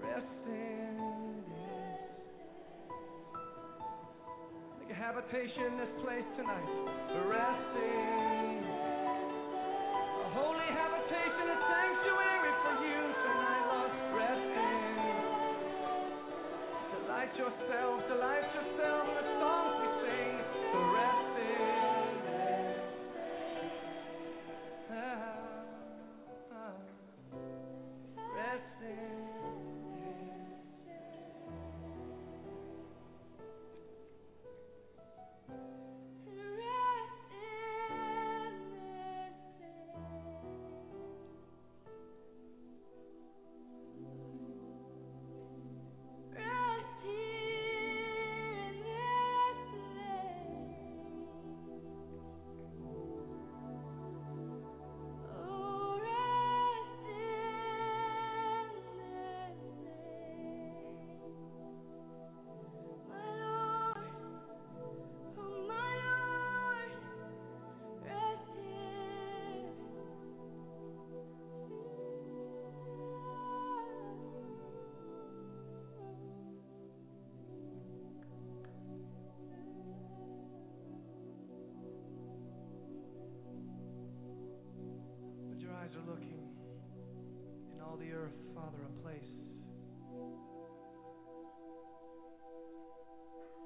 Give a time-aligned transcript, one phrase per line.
[0.00, 1.44] Resting.
[4.80, 6.70] Make a habitation this place tonight.
[7.28, 8.62] Resting.
[10.20, 13.92] A holy habitation, a sanctuary for you tonight, Lord.
[14.18, 14.80] Resting.
[17.00, 19.29] Delight yourself, delight yourself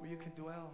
[0.04, 0.70] where you can dwell.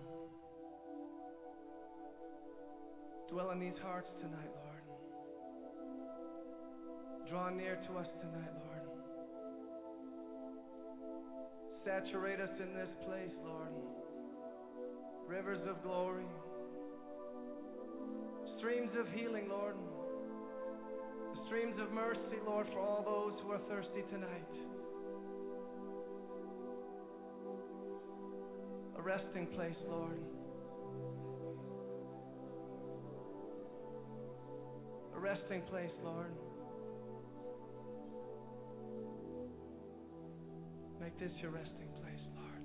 [3.30, 4.82] Dwell in these hearts tonight, Lord.
[7.28, 8.82] Draw near to us tonight, Lord.
[11.84, 13.70] Saturate us in this place, Lord.
[15.28, 16.26] Rivers of glory,
[18.58, 19.76] streams of healing, Lord
[21.46, 24.46] streams of mercy, Lord, for all those who are thirsty tonight.
[29.10, 30.20] Resting place, Lord.
[35.16, 36.32] A resting place, Lord.
[41.00, 42.62] Make this your resting place, Lord.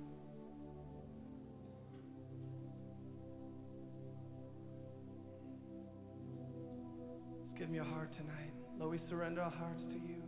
[7.42, 8.52] Just give me your heart tonight.
[8.78, 10.22] Lord, we surrender our hearts to you.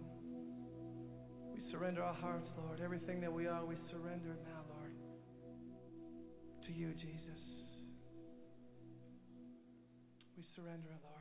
[1.54, 2.80] We surrender our hearts, Lord.
[2.82, 4.67] Everything that we are, we surrender now.
[6.68, 7.40] To you, Jesus.
[10.37, 11.17] We surrender Lord.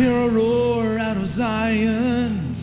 [0.00, 2.56] Hear a roar out of Zion.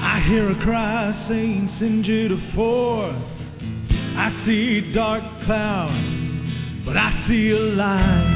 [0.00, 3.18] I hear a cry saying, Send Judah forth.
[4.14, 8.30] I see dark clouds, but I see a light.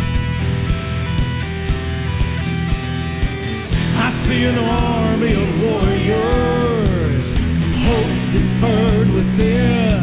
[3.95, 7.27] I see an army of warriors,
[7.87, 10.03] hope deferred within.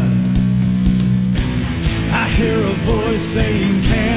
[2.07, 4.14] I hear a voice saying, Can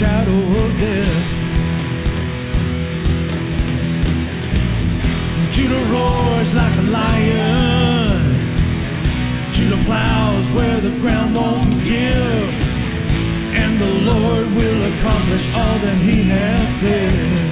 [0.00, 1.28] shadow of death.
[5.52, 8.20] Judah roars like a lion.
[9.60, 12.48] Judah plows where the ground won't give.
[13.60, 17.49] And the Lord will accomplish all that He has said.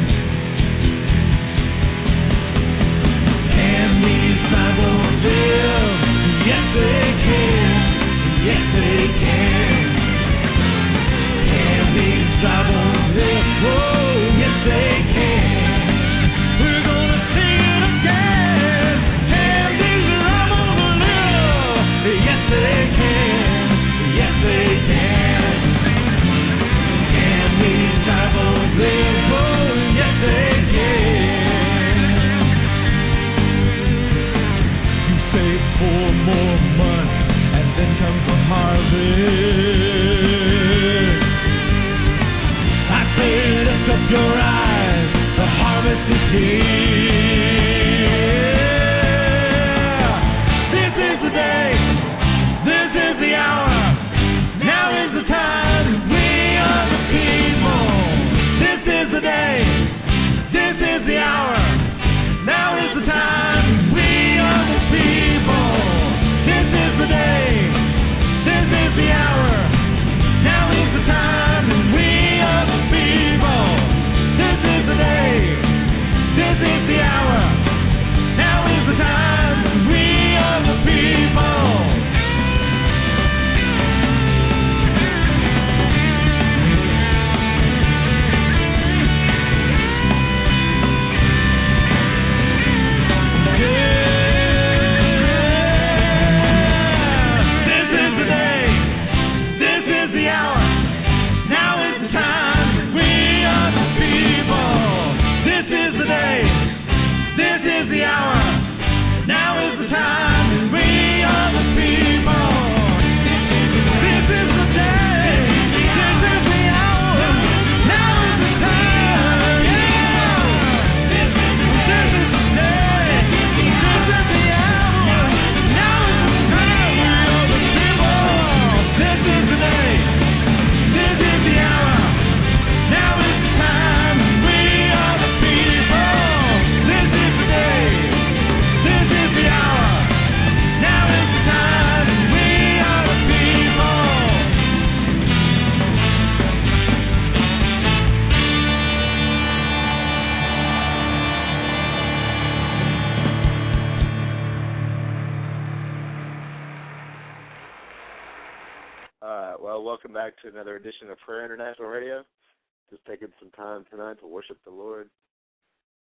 [163.09, 165.09] Taking some time tonight to worship the Lord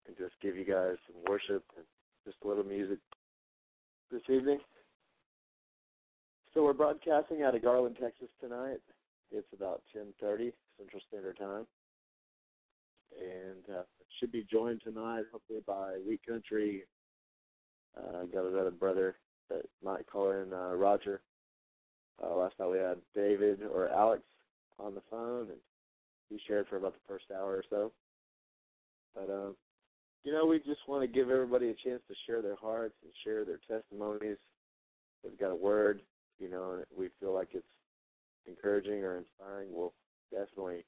[0.07, 1.87] and just give you guys some worship and
[2.27, 2.99] just a little music
[4.11, 4.59] this evening.
[6.53, 8.81] So we're broadcasting out of Garland, Texas tonight.
[9.31, 11.67] It's about 10:30 Central Standard Time,
[13.19, 13.83] and uh,
[14.21, 16.85] should be joined tonight hopefully by Wheat Country.
[17.97, 19.17] Uh, got another brother
[19.49, 21.23] that might call in, uh, Roger.
[22.23, 24.23] Uh, last night we had David or Alex
[24.79, 25.61] on the phone, and
[26.33, 27.93] he shared for about the first hour or so.
[29.15, 29.55] But um,
[30.25, 33.13] you know, we just want to give everybody a chance to share their hearts and
[33.25, 34.39] share their testimonies.
[35.23, 36.01] They've got a word,
[36.39, 37.67] you know, and we feel like it's
[38.47, 39.69] encouraging or inspiring.
[39.71, 39.93] We'll
[40.31, 40.87] definitely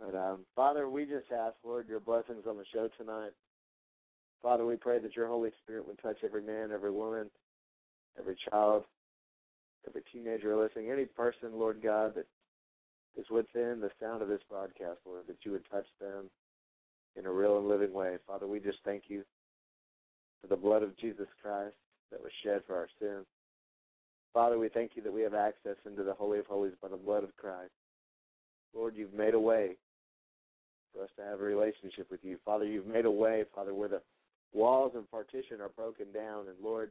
[0.00, 3.32] But um, Father, we just ask, Lord, your blessings on the show tonight.
[4.42, 7.30] Father, we pray that your Holy Spirit would touch every man, every woman,
[8.18, 8.84] every child,
[9.86, 12.26] every teenager listening, any person, Lord God, that
[13.16, 16.30] is within the sound of this broadcast, Lord, that you would touch them
[17.16, 18.16] in a real and living way.
[18.26, 19.22] Father, we just thank you
[20.40, 21.76] for the blood of Jesus Christ
[22.10, 23.26] that was shed for our sins.
[24.32, 26.96] Father, we thank you that we have access into the Holy of Holies by the
[26.96, 27.72] blood of Christ.
[28.74, 29.76] Lord, you've made a way
[30.94, 32.38] for us to have a relationship with you.
[32.44, 34.00] Father, you've made a way, Father, where the
[34.54, 36.46] walls and partition are broken down.
[36.48, 36.90] And Lord,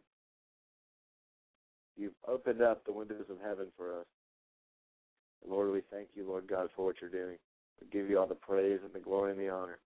[1.98, 4.06] you've opened up the windows of heaven for us.
[5.44, 7.38] And Lord, we thank you, Lord God, for what you're doing.
[7.80, 9.80] We give you all the praise and the glory and the honor.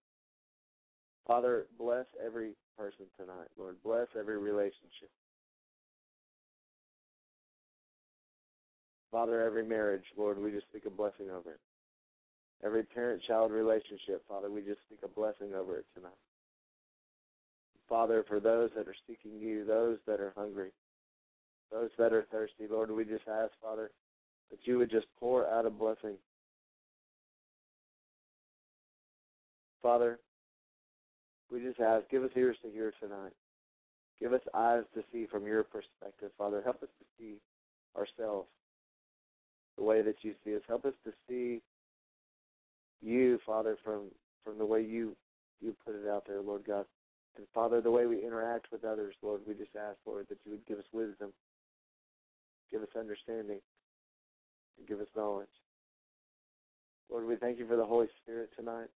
[1.26, 3.48] Father, bless every person tonight.
[3.58, 5.10] Lord, bless every relationship.
[9.12, 11.60] Father, every marriage, Lord, we just speak a blessing over it.
[12.64, 16.12] Every parent child relationship, Father, we just speak a blessing over it tonight.
[17.88, 20.72] Father, for those that are seeking you, those that are hungry,
[21.76, 23.92] those that are thirsty, Lord, we just ask, Father,
[24.50, 26.16] that you would just pour out a blessing.
[29.82, 30.18] Father,
[31.52, 33.34] we just ask, give us ears to hear tonight.
[34.22, 36.62] Give us eyes to see from your perspective, Father.
[36.64, 37.36] Help us to see
[37.98, 38.48] ourselves
[39.78, 40.62] the way that you see us.
[40.68, 41.62] Help us to see
[43.02, 44.04] you, Father, from
[44.46, 45.14] from the way you
[45.62, 46.86] you put it out there, Lord God.
[47.36, 50.52] And Father, the way we interact with others, Lord, we just ask, Lord, that you
[50.52, 51.34] would give us wisdom,
[52.72, 53.60] give us understanding,
[54.78, 55.48] and give us knowledge.
[57.10, 58.90] Lord, we thank you for the Holy Spirit tonight.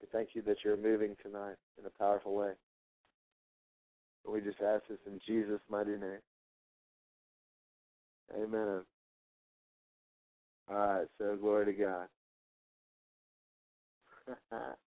[0.00, 2.52] We thank you that you're moving tonight in a powerful way.
[4.26, 6.20] We just ask this in Jesus' mighty name.
[8.34, 8.80] Amen.
[10.70, 12.08] All right, so glory to God.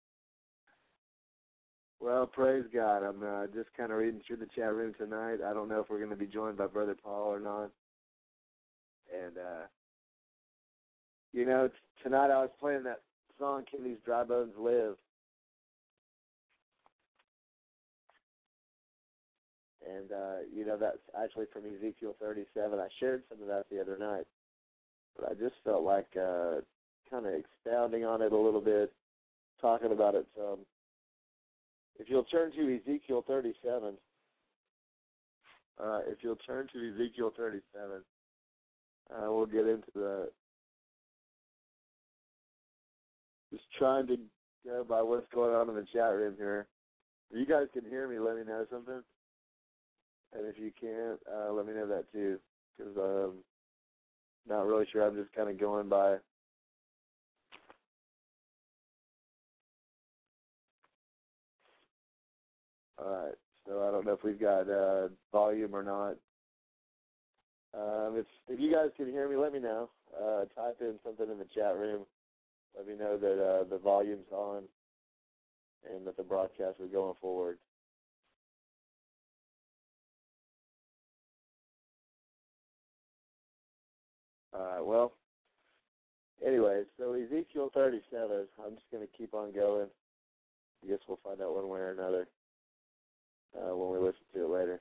[2.01, 3.03] well, praise God.
[3.03, 5.39] I'm uh, just kind of reading through the chat room tonight.
[5.45, 7.71] I don't know if we're going to be joined by Brother Paul or not.
[9.13, 9.67] And, uh,
[11.33, 13.01] you know, t- tonight I was playing that
[13.39, 14.97] song, Can These Dry Bones Live?
[19.89, 22.79] And, uh, you know, that's actually from Ezekiel 37.
[22.79, 24.27] I shared some of that the other night
[25.19, 26.61] but I just felt like uh,
[27.11, 28.93] kind of expounding on it a little bit,
[29.61, 30.61] talking about it some.
[31.99, 33.95] If you'll turn to Ezekiel 37,
[35.83, 38.03] uh, if you'll turn to Ezekiel 37,
[39.11, 40.29] uh, we'll get into the
[43.53, 44.19] just trying to
[44.65, 46.67] go by what's going on in the chat room here.
[47.31, 49.03] If you guys can hear me, let me know something.
[50.35, 52.39] And if you can't, uh, let me know that too,
[52.77, 53.39] because I'm
[54.49, 55.07] not really sure.
[55.07, 56.17] I'm just kind of going by.
[62.99, 63.35] All right.
[63.67, 66.17] So I don't know if we've got uh, volume or not.
[67.75, 69.91] Um, if if you guys can hear me, let me know.
[70.17, 72.07] Uh, type in something in the chat room.
[72.77, 74.63] Let me know that uh, the volume's on
[75.95, 77.59] and that the broadcast is going forward.
[84.55, 84.85] All right.
[84.85, 85.13] Well,
[86.45, 88.47] anyway, so Ezekiel 37.
[88.65, 89.89] I'm just going to keep on going.
[90.85, 92.29] I guess we'll find out one way or another
[93.57, 94.81] uh, when we listen to it later.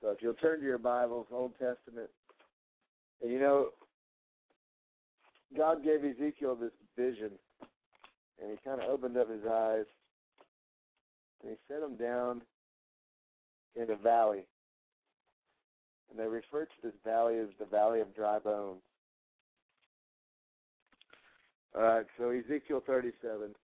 [0.00, 2.08] So if you'll turn to your Bibles, Old Testament,
[3.22, 3.68] and you know,
[5.56, 7.30] God gave Ezekiel this vision,
[8.40, 9.84] and He kind of opened up his eyes,
[11.42, 12.42] and He set him down
[13.76, 14.44] in a valley.
[16.10, 18.82] And they refer to this valley as the valley of dry bones.
[21.76, 23.54] All right, so Ezekiel 37.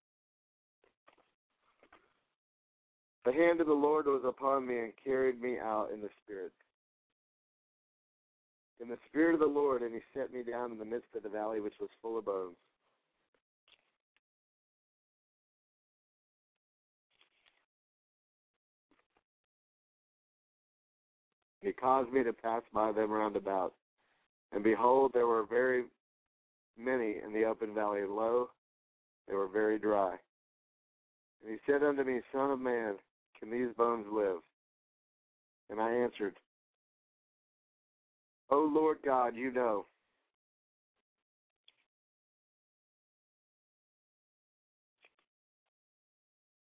[3.27, 6.53] The hand of the Lord was upon me and carried me out in the Spirit.
[8.81, 11.25] In the Spirit of the Lord, and he set me down in the midst of
[11.25, 12.55] the valley which was full of bones.
[21.63, 23.75] He caused me to pass by them round about.
[24.53, 25.83] And behold, there were very
[26.79, 28.51] many in the open valley, lo,
[29.27, 30.15] they were very dry.
[31.43, 32.95] And he said unto me, Son of man,
[33.39, 34.39] can these bones live?
[35.71, 36.37] And I answered,
[38.51, 39.87] O Lord God, you know.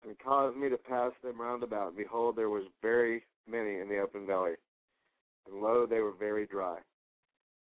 [0.06, 1.96] And caused me to pass them round about.
[1.96, 4.54] Behold, there was very many in the open valley.
[5.48, 6.78] And lo, they were very dry.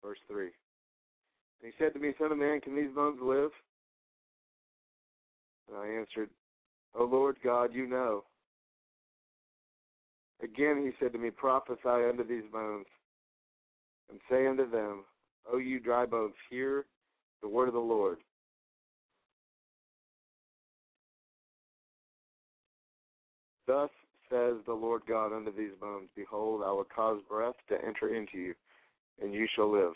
[0.04, 0.44] Verse 3.
[0.44, 0.52] And
[1.62, 3.50] he said to me, Son of man, can these bones live?
[5.68, 6.30] And I answered,
[6.94, 8.24] O Lord God, you know.
[10.42, 12.86] Again he said to me, Prophesy unto these bones,
[14.10, 15.04] and say unto them,
[15.50, 16.84] O you dry bones, hear
[17.42, 18.18] the word of the Lord.
[23.66, 23.90] Thus
[24.30, 28.38] says the Lord God unto these bones, Behold, I will cause breath to enter into
[28.38, 28.54] you,
[29.22, 29.94] and you shall live.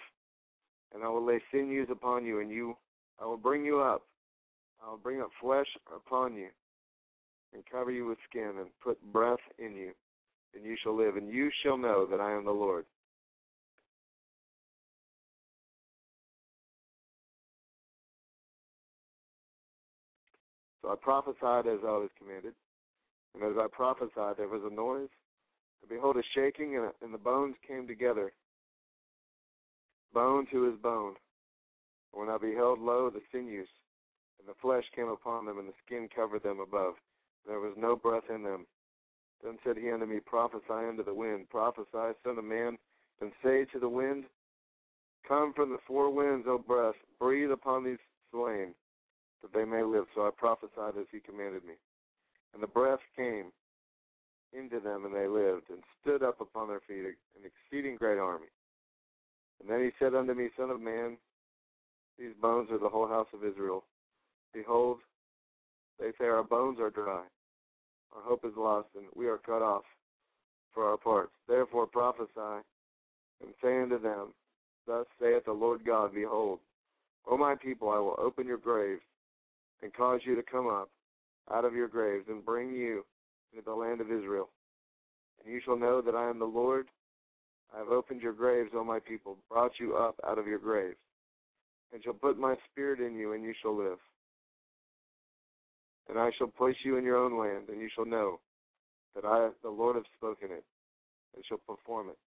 [0.95, 2.77] And I will lay sinews upon you, and you
[3.21, 4.03] I will bring you up.
[4.85, 6.49] I will bring up flesh upon you,
[7.53, 9.93] and cover you with skin, and put breath in you,
[10.55, 12.85] and you shall live, and you shall know that I am the Lord.
[20.83, 22.55] So I prophesied as I was commanded.
[23.35, 25.09] And as I prophesied, there was a noise,
[25.83, 28.33] and behold, a shaking, and, and the bones came together,
[30.13, 31.15] bone to his bone.
[32.13, 33.69] And when I beheld, lo, the sinews,
[34.41, 36.95] and the flesh came upon them, and the skin covered them above.
[37.47, 38.67] There was no breath in them.
[39.43, 42.77] Then said he unto me, Prophesy unto the wind, prophesy, son of man,
[43.21, 44.25] and say to the wind,
[45.27, 47.99] Come from the four winds, O breath, breathe upon these
[48.31, 48.75] slain,
[49.43, 50.05] that they may live.
[50.15, 51.75] So I prophesied as he commanded me.
[52.53, 53.53] And the breath came
[54.53, 58.49] into them, and they lived, and stood up upon their feet, an exceeding great army.
[59.61, 61.17] And then he said unto me, Son of man,
[62.19, 63.85] these bones are the whole house of Israel.
[64.53, 64.99] Behold,
[65.99, 67.23] they say, Our bones are dry,
[68.15, 69.85] our hope is lost, and we are cut off
[70.73, 71.33] for our parts.
[71.49, 72.65] Therefore prophesy,
[73.43, 74.29] and say unto them,
[74.87, 76.59] Thus saith the Lord God, Behold,
[77.27, 79.03] O my people, I will open your graves,
[79.83, 80.91] and cause you to come up
[81.53, 83.05] out of your graves, and bring you
[83.53, 84.49] into the land of Israel.
[85.43, 86.87] And you shall know that I am the Lord.
[87.75, 90.99] I have opened your graves, O my people, brought you up out of your graves,
[91.93, 93.99] and shall put my spirit in you, and you shall live.
[96.11, 98.41] And I shall place you in your own land, and you shall know
[99.15, 100.65] that I, the Lord, have spoken it,
[101.37, 102.19] and shall perform it.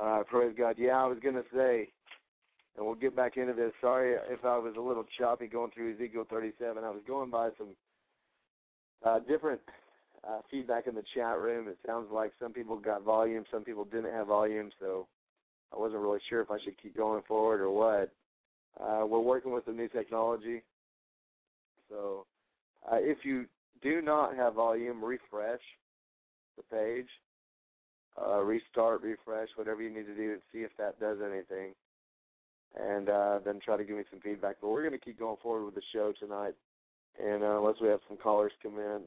[0.00, 0.76] Right, praise God.
[0.78, 1.88] Yeah, I was going to say,
[2.76, 3.72] and we'll get back into this.
[3.80, 6.84] Sorry if I was a little choppy going through Ezekiel 37.
[6.84, 7.68] I was going by some
[9.04, 9.60] uh, different
[10.26, 11.68] uh, feedback in the chat room.
[11.68, 15.08] It sounds like some people got volume, some people didn't have volume, so
[15.72, 18.12] I wasn't really sure if I should keep going forward or what.
[18.80, 20.62] Uh, we're working with some new technology,
[21.88, 22.24] so
[22.90, 23.46] uh, if you
[23.82, 25.60] do not have volume, refresh
[26.56, 27.08] the page,
[28.20, 31.72] uh, restart, refresh, whatever you need to do to see if that does anything,
[32.78, 34.56] and uh, then try to give me some feedback.
[34.60, 36.54] But we're going to keep going forward with the show tonight,
[37.22, 39.00] and uh, unless we have some callers come in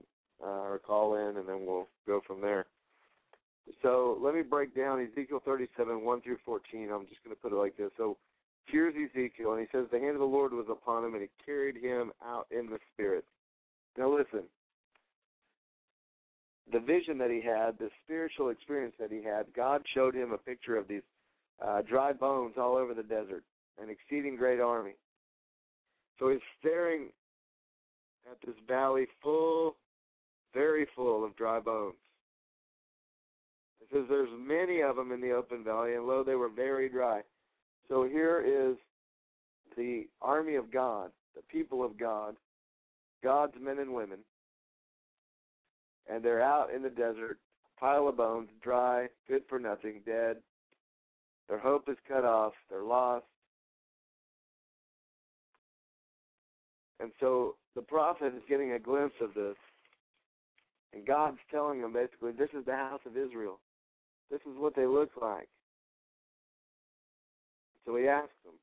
[0.43, 2.65] uh, or call in, and then we'll go from there.
[3.81, 6.89] So let me break down Ezekiel 37, 1 through 14.
[6.91, 7.91] I'm just going to put it like this.
[7.97, 8.17] So
[8.65, 11.29] here's Ezekiel, and he says, The hand of the Lord was upon him, and he
[11.45, 13.25] carried him out in the Spirit.
[13.97, 14.43] Now listen,
[16.71, 20.37] the vision that he had, the spiritual experience that he had, God showed him a
[20.37, 21.01] picture of these
[21.63, 23.43] uh, dry bones all over the desert,
[23.81, 24.95] an exceeding great army.
[26.19, 27.09] So he's staring
[28.29, 29.75] at this valley full,
[30.53, 31.95] very full of dry bones.
[33.93, 37.21] Says there's many of them in the open valley, and lo, they were very dry.
[37.87, 38.75] So here is
[39.77, 42.35] the army of God, the people of God,
[43.23, 44.19] God's men and women,
[46.09, 47.37] and they're out in the desert,
[47.79, 50.37] pile of bones, dry, good for nothing, dead.
[51.47, 52.53] Their hope is cut off.
[52.69, 53.25] They're lost.
[56.99, 59.55] And so the prophet is getting a glimpse of this.
[60.93, 63.59] And God's telling him basically, this is the house of Israel.
[64.33, 65.47] This is what they look like.
[67.85, 68.55] So he asks them.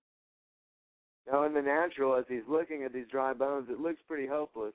[1.30, 4.74] Now, in the natural, as he's looking at these dry bones, it looks pretty hopeless.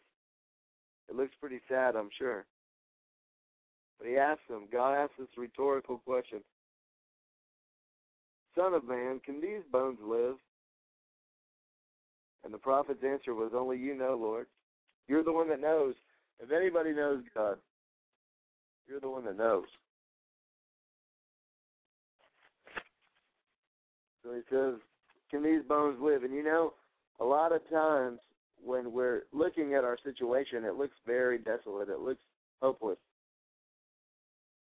[1.10, 2.46] It looks pretty sad, I'm sure.
[4.00, 6.40] But he asks them, God asks this rhetorical question
[8.58, 10.38] Son of man, can these bones live?
[12.46, 14.48] And the prophet's answer was, Only you know, Lord.
[15.10, 15.96] You're the one that knows.
[16.40, 17.58] If anybody knows God,
[18.88, 19.66] you're the one that knows.
[24.26, 24.82] So he says,
[25.30, 26.24] Can these bones live?
[26.24, 26.74] And you know,
[27.20, 28.20] a lot of times
[28.64, 31.90] when we're looking at our situation, it looks very desolate.
[31.90, 32.22] It looks
[32.62, 32.98] hopeless.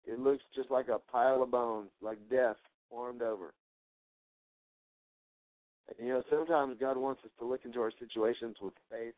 [0.04, 2.56] It looks just like a pile of bones, like death
[2.90, 3.54] formed over.
[5.88, 9.14] And you know, sometimes God wants us to look into our situations with faith.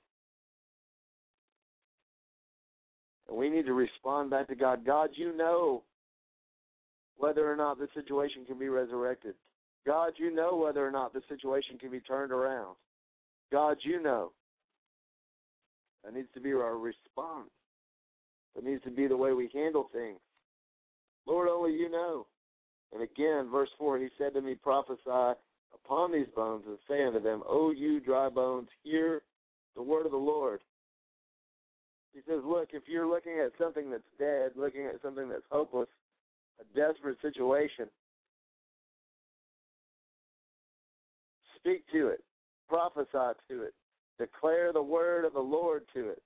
[3.28, 4.84] And we need to respond back to God.
[4.84, 5.82] God, you know
[7.16, 9.34] whether or not the situation can be resurrected.
[9.86, 12.76] God, you know whether or not the situation can be turned around.
[13.50, 14.32] God, you know.
[16.04, 17.50] That needs to be our response.
[18.54, 20.18] That needs to be the way we handle things.
[21.26, 22.26] Lord, only you know.
[22.92, 25.38] And again, verse 4, he said to me, Prophesy
[25.74, 29.22] upon these bones and say unto them, O you dry bones, hear
[29.76, 30.60] the word of the Lord.
[32.14, 35.88] He says, Look, if you're looking at something that's dead, looking at something that's hopeless,
[36.60, 37.86] a desperate situation,
[41.58, 42.22] speak to it,
[42.68, 43.74] prophesy to it,
[44.18, 46.22] declare the word of the Lord to it.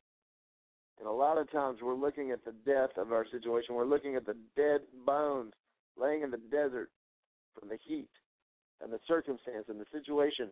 [0.99, 3.75] And a lot of times we're looking at the death of our situation.
[3.75, 5.53] We're looking at the dead bones
[6.01, 6.91] laying in the desert
[7.59, 8.11] from the heat
[8.81, 10.49] and the circumstance and the situation.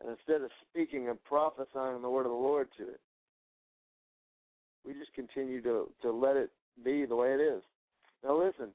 [0.00, 3.00] And instead of speaking and prophesying the word of the Lord to it,
[4.86, 6.50] we just continue to, to let it
[6.84, 7.62] be the way it is.
[8.22, 8.72] Now listen,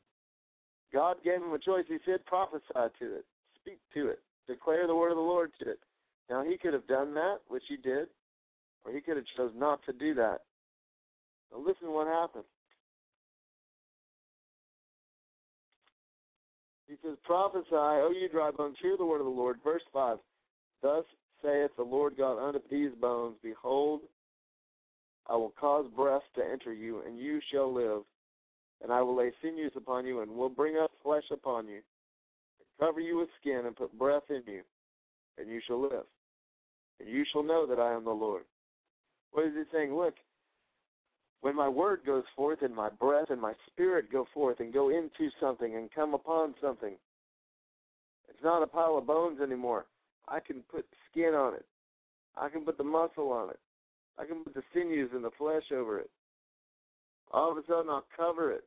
[0.91, 1.85] God gave him a choice.
[1.87, 3.25] He said, prophesy to it,
[3.61, 5.79] speak to it, declare the word of the Lord to it.
[6.29, 8.07] Now he could have done that, which he did,
[8.85, 10.39] or he could have chose not to do that.
[11.51, 12.45] Now listen what happened.
[16.87, 19.57] He says, Prophesy, O you dry bones, hear the word of the Lord.
[19.63, 20.17] Verse 5
[20.81, 21.05] Thus
[21.41, 24.01] saith the Lord God unto these bones, Behold,
[25.27, 28.01] I will cause breath to enter you, and you shall live.
[28.81, 31.81] And I will lay sinews upon you, and will bring up flesh upon you,
[32.81, 34.61] cover you with skin, and put breath in you,
[35.37, 36.05] and you shall live.
[36.99, 38.43] And you shall know that I am the Lord.
[39.31, 39.95] What is he saying?
[39.95, 40.15] Look,
[41.41, 44.89] when my word goes forth and my breath and my spirit go forth and go
[44.89, 46.93] into something and come upon something,
[48.29, 49.85] it's not a pile of bones anymore.
[50.27, 51.65] I can put skin on it.
[52.37, 53.59] I can put the muscle on it.
[54.17, 56.09] I can put the sinews and the flesh over it.
[57.31, 58.63] All of a sudden, I'll cover it.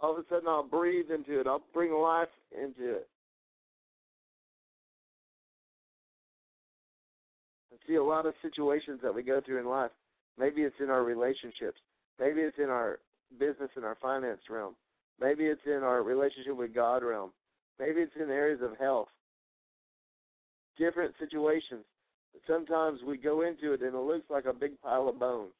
[0.00, 1.46] All of a sudden, I'll breathe into it.
[1.46, 3.08] I'll bring life into it.
[7.86, 9.90] See a lot of situations that we go through in life.
[10.38, 11.78] Maybe it's in our relationships.
[12.18, 12.98] Maybe it's in our
[13.38, 14.74] business and our finance realm.
[15.20, 17.30] Maybe it's in our relationship with God realm.
[17.78, 19.08] Maybe it's in areas of health.
[20.78, 21.84] Different situations.
[22.46, 25.52] Sometimes we go into it and it looks like a big pile of bones.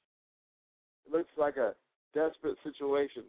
[1.07, 1.75] It looks like a
[2.15, 3.25] desperate situation.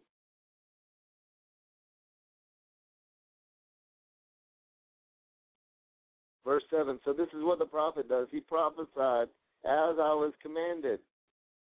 [6.45, 8.27] Verse 7 So this is what the prophet does.
[8.31, 9.27] He prophesied
[9.63, 10.99] as I was commanded.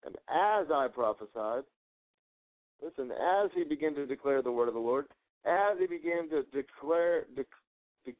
[0.06, 1.64] And as I prophesied,
[2.84, 5.06] listen, as he began to declare the word of the Lord,
[5.46, 7.46] as he began to declare, dec,
[8.08, 8.16] dec,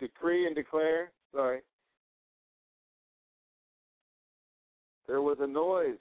[0.00, 1.60] decree and declare, sorry,
[5.06, 5.98] there was a noise.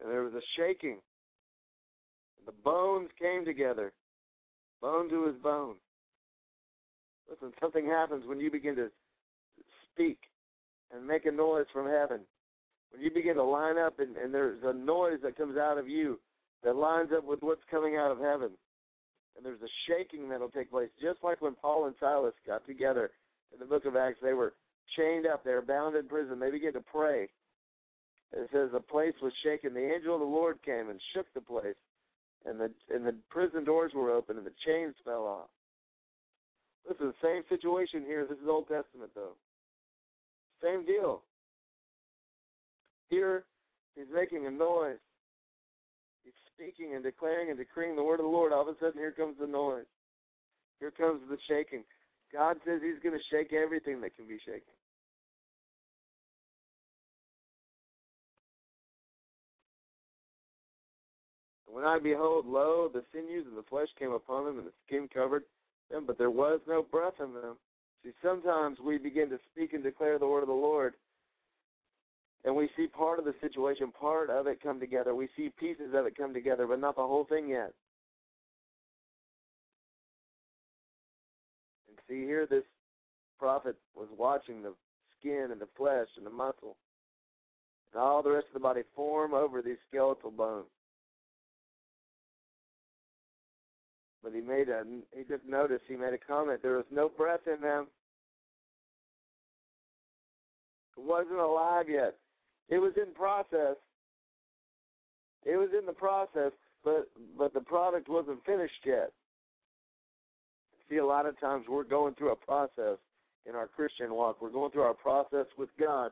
[0.00, 0.98] And there was a shaking.
[2.46, 3.92] The bones came together,
[4.80, 5.76] bone to his bone.
[7.30, 8.88] Listen, something happens when you begin to
[9.92, 10.18] speak
[10.92, 12.20] and make a noise from heaven.
[12.90, 15.88] When you begin to line up and, and there's a noise that comes out of
[15.88, 16.18] you
[16.64, 18.50] that lines up with what's coming out of heaven.
[19.36, 20.88] And there's a shaking that'll take place.
[21.00, 23.10] Just like when Paul and Silas got together
[23.52, 24.54] in the book of Acts, they were
[24.96, 26.40] chained up, they were bound in prison.
[26.40, 27.28] They began to pray.
[28.32, 29.74] It says the place was shaken.
[29.74, 31.76] The angel of the Lord came and shook the place.
[32.44, 35.48] And the and the prison doors were open and the chains fell off.
[36.88, 38.26] This is the same situation here.
[38.28, 39.36] This is Old Testament though.
[40.62, 41.22] Same deal.
[43.10, 43.44] Here,
[43.94, 44.96] he's making a noise.
[46.24, 48.52] He's speaking and declaring and decreeing the word of the Lord.
[48.52, 49.84] All of a sudden, here comes the noise.
[50.80, 51.84] Here comes the shaking.
[52.32, 54.74] God says He's going to shake everything that can be shaken.
[61.66, 65.08] When I behold, lo, the sinews and the flesh came upon them, and the skin
[65.12, 65.44] covered
[65.90, 67.56] them, but there was no breath in them.
[68.04, 70.94] See, sometimes we begin to speak and declare the word of the Lord,
[72.44, 75.14] and we see part of the situation, part of it come together.
[75.14, 77.72] We see pieces of it come together, but not the whole thing yet.
[81.88, 82.64] And see, here this
[83.38, 84.74] prophet was watching the
[85.18, 86.76] skin and the flesh and the muscle
[87.92, 90.66] and all the rest of the body form over these skeletal bones.
[94.22, 94.82] But he made a
[95.16, 97.86] he took notice, he made a comment, there was no breath in them.
[100.96, 102.16] It wasn't alive yet.
[102.68, 103.76] It was in process.
[105.44, 106.52] It was in the process,
[106.84, 109.12] but but the product wasn't finished yet.
[110.90, 112.98] See, a lot of times we're going through a process
[113.46, 114.40] in our Christian walk.
[114.40, 116.10] We're going through our process with God.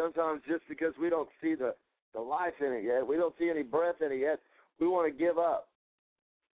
[0.00, 1.74] Sometimes just because we don't see the,
[2.14, 4.40] the life in it yet, we don't see any breath in it yet,
[4.80, 5.68] we want to give up.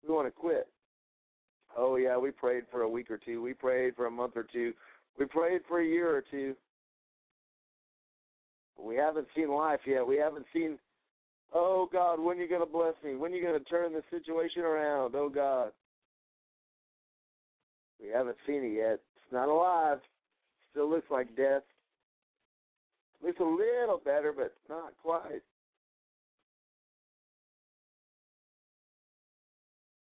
[0.06, 0.68] We want to quit.
[1.76, 3.40] Oh yeah, we prayed for a week or two.
[3.42, 4.72] We prayed for a month or two.
[5.18, 6.54] We prayed for a year or two.
[8.76, 10.06] But we haven't seen life yet.
[10.06, 10.78] We haven't seen
[11.52, 13.16] Oh God, when are you gonna bless me?
[13.16, 15.14] When are you gonna turn the situation around?
[15.14, 15.72] Oh God.
[18.00, 19.00] We haven't seen it yet.
[19.16, 19.98] It's not alive.
[20.70, 21.62] Still looks like death.
[23.22, 25.42] Looks a little better, but not quite.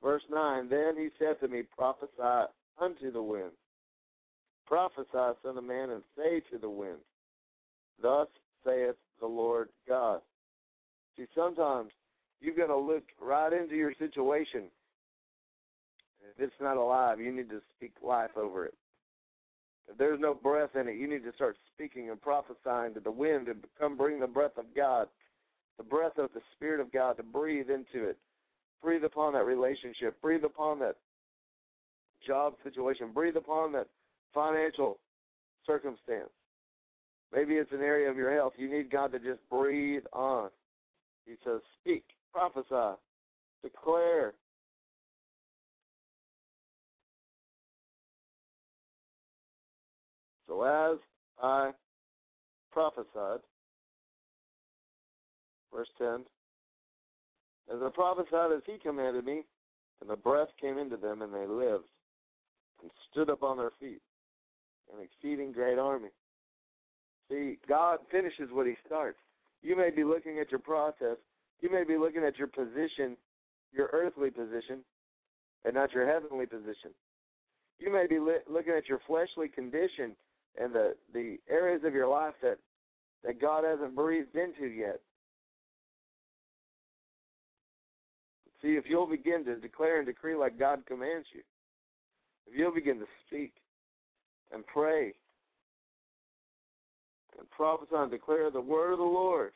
[0.02, 2.50] Verse 9 Then he said to me, Prophesy
[2.80, 3.52] unto the wind.
[4.66, 5.08] Prophesy,
[5.42, 6.98] son of man, and say to the wind,
[8.00, 8.28] Thus
[8.64, 10.20] saith the Lord God.
[11.16, 11.90] See, sometimes
[12.40, 14.64] you've got to look right into your situation.
[16.20, 18.74] If it's not alive, you need to speak life over it.
[19.90, 23.10] If there's no breath in it, you need to start speaking and prophesying to the
[23.10, 25.08] wind and come bring the breath of God,
[25.78, 28.18] the breath of the Spirit of God to breathe into it.
[28.82, 30.20] Breathe upon that relationship.
[30.20, 30.96] Breathe upon that
[32.26, 33.12] job situation.
[33.12, 33.88] Breathe upon that
[34.34, 34.98] financial
[35.66, 36.30] circumstance.
[37.32, 38.54] Maybe it's an area of your health.
[38.56, 40.50] You need God to just breathe on.
[41.26, 42.98] He says, speak, prophesy,
[43.62, 44.34] declare.
[50.48, 50.98] So as
[51.42, 51.72] I
[52.72, 53.40] prophesied,
[55.72, 56.24] verse 10,
[57.72, 59.42] as I prophesied as he commanded me,
[60.00, 61.84] and the breath came into them, and they lived,
[62.82, 64.00] and stood up on their feet,
[64.92, 66.08] an exceeding great army.
[67.30, 69.18] See, God finishes what he starts.
[69.62, 71.18] You may be looking at your process.
[71.60, 73.16] You may be looking at your position,
[73.72, 74.80] your earthly position,
[75.64, 76.92] and not your heavenly position.
[77.78, 80.16] You may be li- looking at your fleshly condition
[80.58, 82.58] and the the areas of your life that
[83.24, 85.00] that God hasn't breathed into yet.
[88.62, 91.42] See, if you'll begin to declare and decree like God commands you,
[92.46, 93.52] if you'll begin to speak
[94.52, 95.12] and pray
[97.38, 99.52] and prophesy and declare the word of the Lord,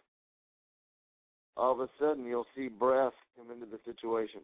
[1.57, 4.41] all of a sudden you'll see breath come into the situation.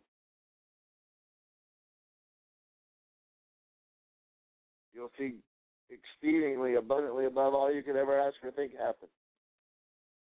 [4.92, 5.34] You'll see
[5.91, 9.09] exceedingly abundantly above all you could ever ask or think happen.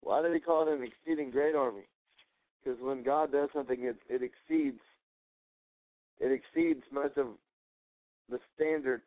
[0.00, 1.88] Why did he call it an exceeding great army?
[2.62, 4.80] Because when God does something, it, it exceeds
[6.20, 7.26] it exceeds most of
[8.30, 9.04] the standards.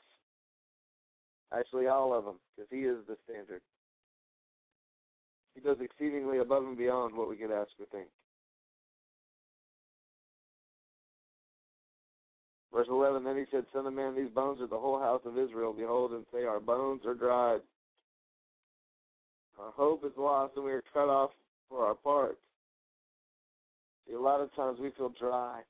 [1.54, 3.62] Actually, all of them, because He is the standard.
[5.56, 8.10] He does exceedingly above and beyond what we could ask or think.
[12.78, 15.36] Verse 11, then he said, Son of man, these bones are the whole house of
[15.36, 15.74] Israel.
[15.74, 17.62] Behold, and say, Our bones are dried.
[19.60, 21.32] Our hope is lost, and we are cut off
[21.72, 22.38] for our parts.
[24.08, 25.62] See, a lot of times we feel dry.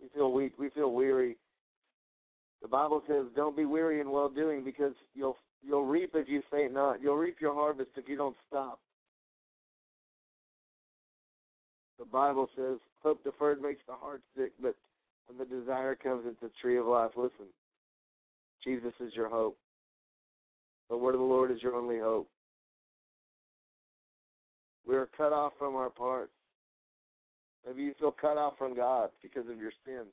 [0.00, 0.52] We feel weak.
[0.56, 1.36] We feel weary.
[2.62, 6.42] The Bible says, "Don't be weary in well doing, because you'll you'll reap if you
[6.48, 7.02] faint not.
[7.02, 8.78] You'll reap your harvest if you don't stop."
[11.98, 14.76] The Bible says, "Hope deferred makes the heart sick, but
[15.34, 17.46] when the desire comes, it's the tree of life." Listen,
[18.62, 19.58] Jesus is your hope.
[20.88, 22.28] The word of the Lord is your only hope.
[24.86, 26.32] We are cut off from our parts.
[27.66, 30.12] Maybe you feel cut off from God because of your sins.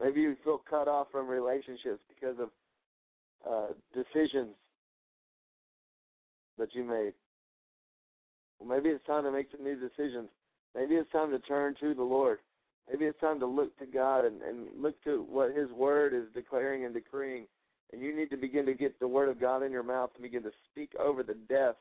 [0.00, 2.50] Maybe you feel cut off from relationships because of
[3.48, 4.56] uh, decisions
[6.58, 7.12] that you made.
[8.58, 10.30] Well, maybe it's time to make some new decisions.
[10.74, 12.38] Maybe it's time to turn to the Lord.
[12.90, 16.24] Maybe it's time to look to God and, and look to what His Word is
[16.34, 17.46] declaring and decreeing.
[17.92, 20.22] And you need to begin to get the Word of God in your mouth and
[20.22, 21.76] begin to speak over the death,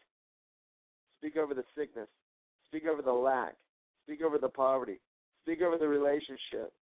[1.20, 2.08] speak over the sickness,
[2.68, 3.56] speak over the lack,
[4.06, 5.00] speak over the poverty,
[5.44, 6.74] speak over the relationship,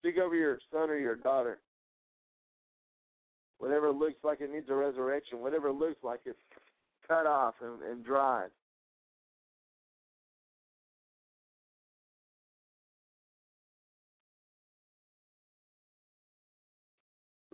[0.00, 1.58] speak over your son or your daughter.
[3.58, 6.38] Whatever looks like it needs a resurrection, whatever looks like it's
[7.06, 8.50] cut off and, and dried.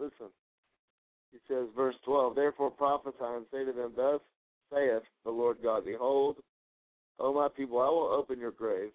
[0.04, 0.32] Listen.
[1.32, 4.20] He says, verse 12, Therefore prophesy and say to them, Thus
[4.70, 6.36] saith the Lord God, Behold,
[7.18, 8.94] O my people, I will open your graves,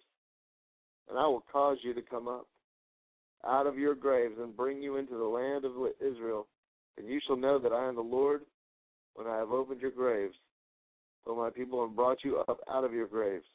[1.08, 2.46] and I will cause you to come up
[3.44, 6.46] out of your graves and bring you into the land of Israel,
[6.96, 8.42] and you shall know that I am the Lord
[9.14, 10.36] when I have opened your graves,
[11.26, 13.46] O my people, and brought you up out of your graves,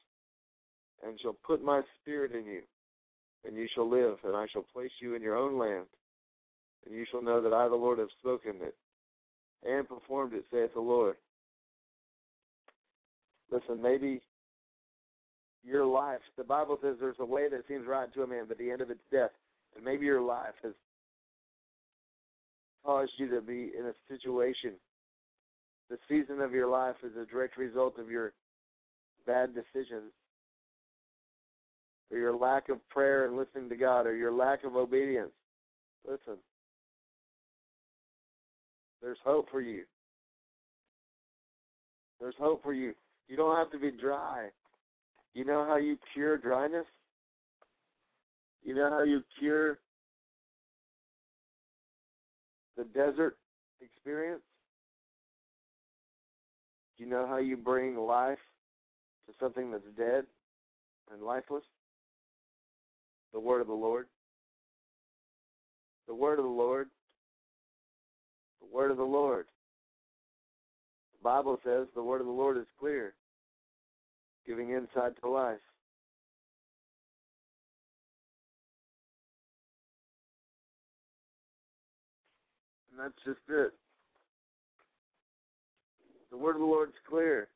[1.06, 2.62] and shall put my spirit in you,
[3.46, 5.86] and you shall live, and I shall place you in your own land
[6.86, 8.76] and you shall know that I, the Lord, have spoken it
[9.64, 11.16] and performed it, saith the Lord.
[13.52, 14.22] Listen, maybe
[15.64, 18.58] your life, the Bible says there's a way that seems right to a man, but
[18.58, 19.32] the end of it's death.
[19.76, 20.74] And maybe your life has
[22.86, 24.74] caused you to be in a situation.
[25.90, 28.34] The season of your life is a direct result of your
[29.26, 30.12] bad decisions,
[32.12, 35.32] or your lack of prayer and listening to God, or your lack of obedience.
[36.08, 36.38] Listen,
[39.06, 39.84] there's hope for you.
[42.20, 42.96] There's hope for you.
[43.28, 44.48] You don't have to be dry.
[45.36, 46.88] You know how you cure dryness?
[48.64, 49.78] You know how you cure
[52.78, 53.38] the desert
[53.80, 54.42] experience?
[56.98, 58.40] You know how you bring life
[59.28, 60.24] to something that's dead
[61.14, 61.64] and lifeless?
[63.34, 64.08] The word of the Lord.
[66.08, 66.88] The word of the Lord
[68.76, 69.46] word of the Lord.
[71.14, 73.14] The Bible says the word of the Lord is clear,
[74.46, 75.58] giving insight to life.
[82.92, 83.72] And that's just it.
[86.32, 87.48] The word of the Lord's clear.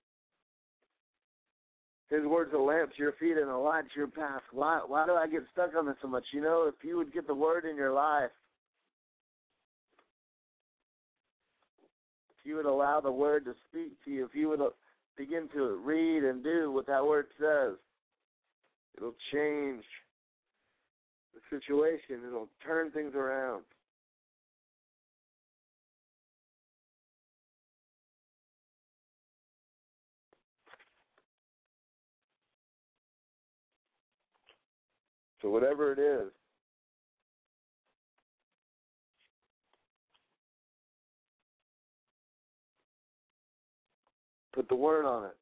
[2.09, 4.41] His words a lamp to your feet and a light to your path.
[4.51, 6.23] Why why do I get stuck on this so much?
[6.31, 8.31] You know, if you would get the word in your life,
[12.43, 14.69] you would allow the word to speak to you, if you would uh,
[15.17, 17.75] begin to read and do what that word says,
[18.97, 19.83] it'll change
[21.33, 22.21] the situation.
[22.25, 23.63] It'll turn things around.
[35.41, 36.31] So whatever it is,
[44.53, 45.35] put the word on it.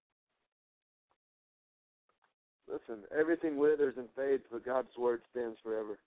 [2.70, 5.98] Listen, everything withers and fades, but God's word stands forever.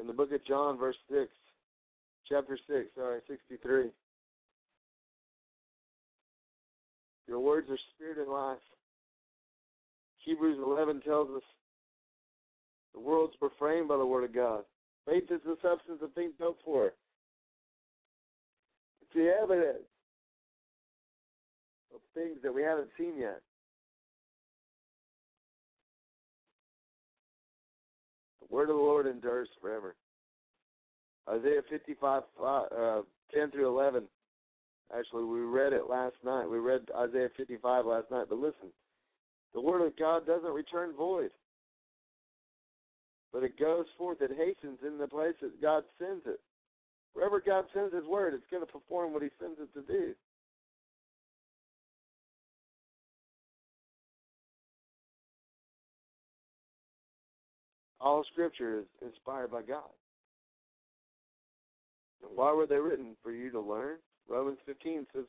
[0.00, 1.28] In the book of John, verse 6,
[2.28, 3.90] chapter 6, sorry, 63.
[7.28, 8.58] Your words are spirit and life.
[10.24, 11.42] Hebrews 11 tells us
[12.94, 14.62] the worlds were framed by the word of God.
[15.06, 16.86] Faith is the substance of things hoped for.
[19.00, 19.87] It's the evidence
[21.98, 23.40] of things that we haven't seen yet.
[28.40, 29.94] The word of the Lord endures forever.
[31.28, 33.00] Isaiah 55, uh,
[33.34, 34.04] 10 through 11.
[34.96, 36.46] Actually, we read it last night.
[36.46, 38.26] We read Isaiah 55 last night.
[38.30, 38.72] But listen,
[39.52, 41.30] the word of God doesn't return void,
[43.32, 44.22] but it goes forth.
[44.22, 46.40] It hastens in the place that God sends it.
[47.12, 50.14] Wherever God sends His word, it's going to perform what He sends it to do.
[58.00, 59.90] All Scripture is inspired by God.
[62.34, 63.16] Why were they written?
[63.22, 63.96] For you to learn.
[64.28, 65.24] Romans 15 says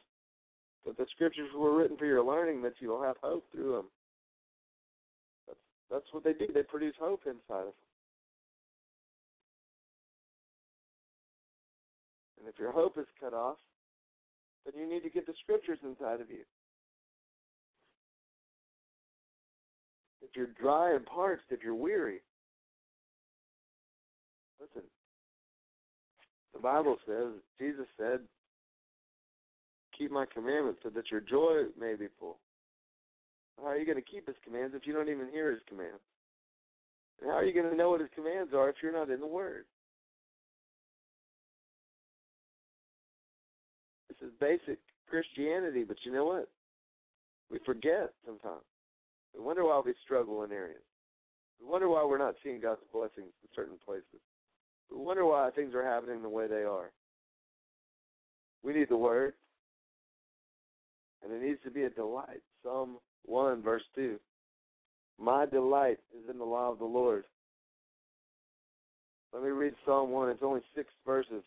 [0.85, 3.85] that the Scriptures were written for your learning, that you will have hope through them.
[5.47, 5.59] That's,
[5.91, 6.51] that's what they do.
[6.53, 7.73] They produce hope inside of us.
[12.39, 13.57] And if your hope is cut off,
[14.65, 16.43] then you need to get the Scriptures inside of you.
[20.21, 22.19] If you're dry and parched, if you're weary,
[24.59, 24.87] Listen,
[26.53, 28.19] the Bible says, Jesus said,
[29.97, 32.37] keep my commandments so that your joy may be full.
[33.57, 35.99] how are you going to keep his commands if you don't even hear his commands?
[37.21, 39.19] And how are you going to know what his commands are if you're not in
[39.19, 39.65] the Word?
[44.07, 44.79] This is basic
[45.09, 46.49] Christianity, but you know what?
[47.51, 48.63] We forget sometimes.
[49.35, 50.81] We wonder why we struggle in areas.
[51.61, 54.21] We wonder why we're not seeing God's blessings in certain places.
[54.91, 56.91] Wonder why things are happening the way they are.
[58.63, 59.33] We need the Word,
[61.23, 62.41] and it needs to be a delight.
[62.63, 64.19] Psalm 1, verse 2.
[65.19, 67.23] My delight is in the law of the Lord.
[69.33, 70.29] Let me read Psalm 1.
[70.29, 71.43] It's only six verses.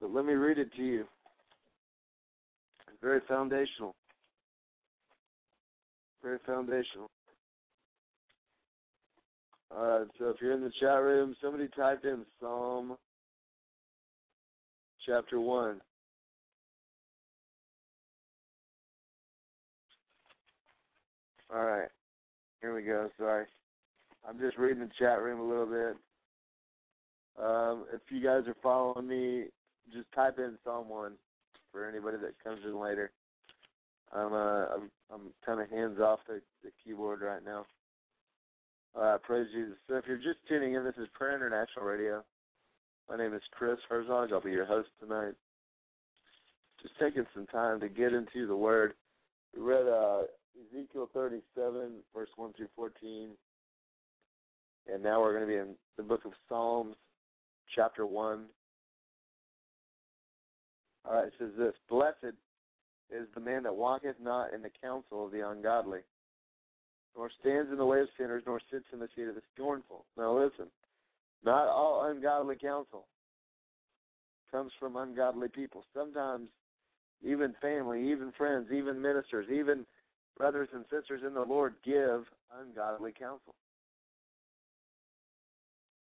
[0.00, 1.04] But let me read it to you.
[2.88, 3.94] It's very foundational.
[6.22, 7.10] Very foundational.
[9.74, 12.96] All right, so if you're in the chat room, somebody typed in Psalm
[15.06, 15.80] chapter 1.
[21.54, 21.88] All right,
[22.60, 23.08] here we go.
[23.18, 23.46] Sorry.
[24.28, 25.96] I'm just reading the chat room a little bit.
[27.42, 29.44] Um, if you guys are following me,
[29.92, 31.12] just type in Psalm 1
[31.72, 33.10] for anybody that comes in later.
[34.14, 37.64] I'm uh I'm I'm kind of hands off the, the keyboard right now.
[38.98, 39.74] Uh, praise Jesus.
[39.88, 42.22] So if you're just tuning in, this is Prayer International Radio.
[43.08, 44.32] My name is Chris Herzog.
[44.32, 45.32] I'll be your host tonight.
[46.82, 48.92] Just taking some time to get into the Word.
[49.56, 50.22] We read uh,
[50.74, 53.30] Ezekiel 37, verse 1 through 14.
[54.92, 56.96] And now we're going to be in the book of Psalms,
[57.74, 58.44] chapter 1.
[61.04, 62.36] All right, it says this Blessed
[63.10, 66.00] is the man that walketh not in the counsel of the ungodly,
[67.16, 70.04] nor stands in the way of sinners, nor sits in the seat of the scornful.
[70.16, 70.66] Now listen,
[71.44, 73.06] not all ungodly counsel
[74.50, 75.84] comes from ungodly people.
[75.94, 76.48] Sometimes
[77.24, 79.86] even family, even friends, even ministers, even
[80.36, 82.24] brothers and sisters in the Lord give
[82.58, 83.54] ungodly counsel.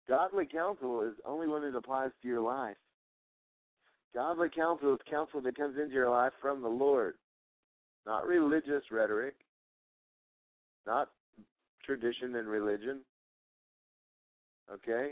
[0.08, 2.76] Godly counsel is only when it applies to your life.
[4.14, 7.14] Godly counsel is counsel that comes into your life from the Lord,
[8.04, 9.34] not religious rhetoric,
[10.86, 11.08] not
[11.84, 13.00] tradition and religion.
[14.72, 15.10] Okay?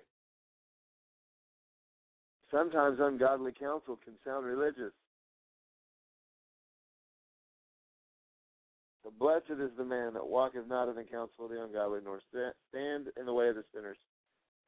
[2.51, 4.93] Sometimes ungodly counsel can sound religious.
[9.05, 12.21] But blessed is the man that walketh not in the counsel of the ungodly, nor
[12.29, 13.97] sta- stand in the way of the sinners,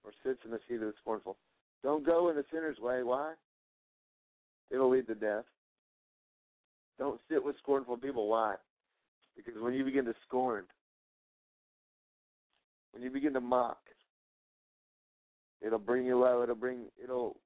[0.05, 1.37] nor sits in the seat of the scornful.
[1.83, 3.03] Don't go in the sinner's way.
[3.03, 3.35] Why?
[4.71, 5.45] It'll lead to death.
[6.99, 8.29] Don't sit with scornful people.
[8.29, 8.55] Why?
[9.37, 10.65] Because when you begin to scorn,
[12.93, 13.79] when you begin to mock,
[15.61, 16.43] it'll bring you low.
[16.43, 16.85] It'll bring.
[17.03, 17.37] It'll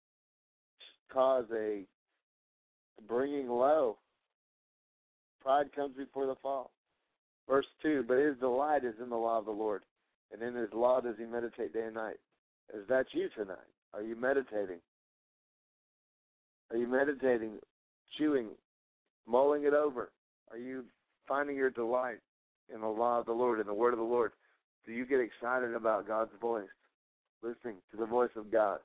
[1.13, 1.83] cause a
[3.09, 3.99] bringing low.
[5.43, 6.73] Pride comes before the fall.
[7.49, 8.05] Verse two.
[8.07, 9.83] But his delight is in the law of the Lord,
[10.33, 12.17] and in his law does he meditate day and night.
[12.75, 13.59] Is that you tonight?
[13.95, 14.81] Are you meditating?
[16.71, 17.53] Are you meditating,
[18.19, 18.49] chewing,
[19.27, 20.11] mulling it over?
[20.51, 20.85] Are you
[21.29, 22.19] finding your delight
[22.75, 24.33] in the law of the Lord, in the word of the Lord?
[24.87, 26.69] Do you get excited about God's voice,
[27.43, 28.79] listening to the voice of God?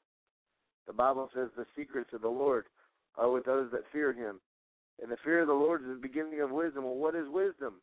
[0.87, 2.65] The Bible says the secrets of the Lord
[3.17, 4.39] are with those that fear Him.
[5.01, 6.83] And the fear of the Lord is the beginning of wisdom.
[6.83, 7.75] Well, what is wisdom?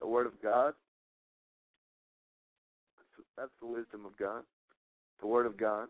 [0.00, 0.74] The Word of God.
[3.36, 4.42] That's the wisdom of God.
[5.20, 5.88] The Word of God.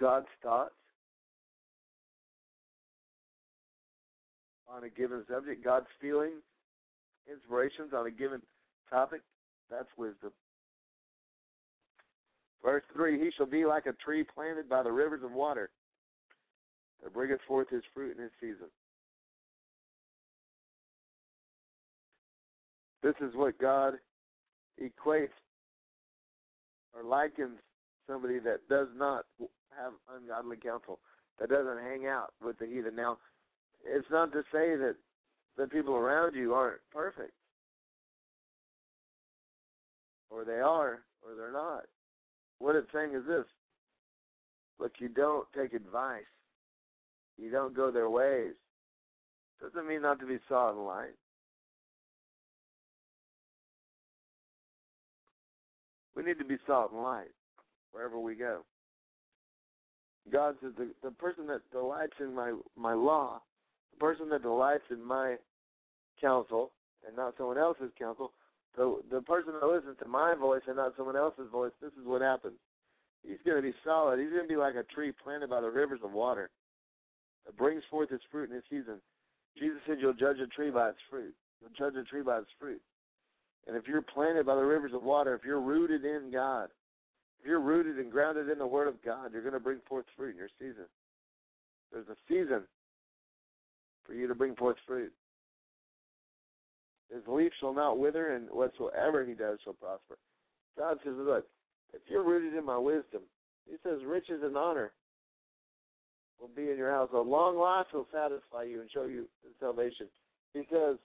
[0.00, 0.74] God's thoughts
[4.68, 6.42] on a given subject, God's feelings,
[7.30, 8.42] inspirations on a given
[8.90, 9.20] topic,
[9.70, 10.32] that's wisdom.
[12.64, 15.70] Verse 3 He shall be like a tree planted by the rivers of water
[17.02, 18.68] that bringeth forth his fruit in his season.
[23.02, 23.94] This is what God
[24.82, 25.28] equates
[26.94, 27.58] or likens
[28.08, 29.26] somebody that does not
[29.78, 30.98] have ungodly counsel,
[31.38, 32.96] that doesn't hang out with the heathen.
[32.96, 33.18] Now,
[33.84, 34.96] it's not to say that
[35.56, 37.32] the people around you aren't perfect,
[40.30, 41.84] or they are, or they're not.
[42.58, 43.44] What it's saying is this
[44.78, 46.22] look, you don't take advice,
[47.38, 48.52] you don't go their ways.
[49.60, 51.14] Doesn't mean not to be salt and light.
[56.14, 57.30] We need to be salt and light
[57.92, 58.62] wherever we go.
[60.32, 63.40] God says the, the person that delights in my my law,
[63.92, 65.36] the person that delights in my
[66.20, 66.72] counsel
[67.06, 68.32] and not someone else's counsel,
[68.76, 72.06] the the person that listens to my voice and not someone else's voice, this is
[72.06, 72.56] what happens.
[73.26, 74.20] He's going to be solid.
[74.20, 76.50] He's going to be like a tree planted by the rivers of water
[77.44, 79.00] that brings forth its fruit in its season.
[79.58, 81.34] Jesus said you'll judge a tree by its fruit.
[81.60, 82.80] You'll judge a tree by its fruit.
[83.66, 86.68] And if you're planted by the rivers of water, if you're rooted in God,
[87.40, 90.04] if you're rooted and grounded in the Word of God, you're going to bring forth
[90.16, 90.86] fruit in your season.
[91.92, 92.62] There's a season
[94.04, 95.12] for you to bring forth fruit.
[97.12, 100.18] His leaf shall not wither, and whatsoever he does shall prosper.
[100.76, 101.46] God says, look,
[101.94, 103.22] if you're rooted in my wisdom,
[103.68, 104.92] he says riches and honor
[106.40, 107.08] will be in your house.
[107.14, 109.26] A long life will satisfy you and show you
[109.60, 110.06] salvation.
[110.52, 110.96] He says,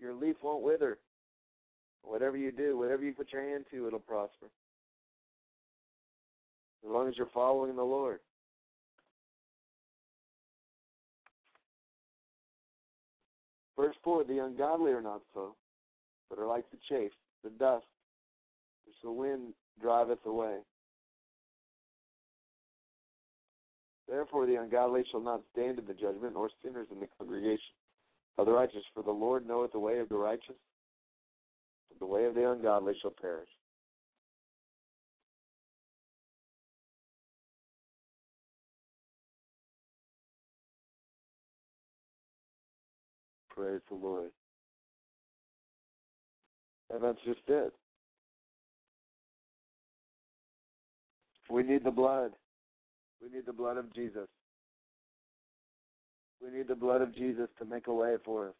[0.00, 0.98] your leaf won't wither.
[2.02, 4.46] Whatever you do, whatever you put your hand to, it'll prosper.
[6.84, 8.20] As long as you're following the Lord.
[13.76, 15.56] Verse 4 The ungodly are not so,
[16.28, 17.10] but are like the chaff,
[17.42, 17.86] the dust,
[18.86, 20.58] which the wind driveth away.
[24.08, 27.74] Therefore the ungodly shall not stand in the judgment, nor sinners in the congregation
[28.38, 28.84] of the righteous.
[28.92, 30.56] For the Lord knoweth the way of the righteous,
[31.88, 33.48] but the way of the ungodly shall perish.
[43.54, 44.30] Praise the Lord.
[46.92, 47.72] And that's just it.
[51.50, 52.32] We need the blood.
[53.22, 54.28] We need the blood of Jesus.
[56.42, 58.54] We need the blood of Jesus to make a way for us.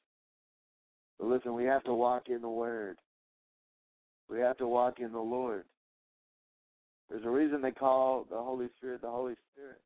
[1.18, 2.96] But listen, we have to walk in the Word.
[4.30, 5.64] We have to walk in the Lord.
[7.10, 9.80] There's a reason they call the Holy Spirit the Holy Spirit.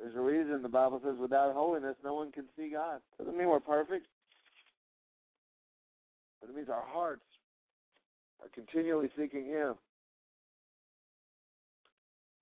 [0.00, 3.00] There's a reason the Bible says without holiness no one can see God.
[3.18, 4.06] Doesn't mean we're perfect.
[6.40, 7.24] But it means our hearts
[8.42, 9.74] are continually seeking Him.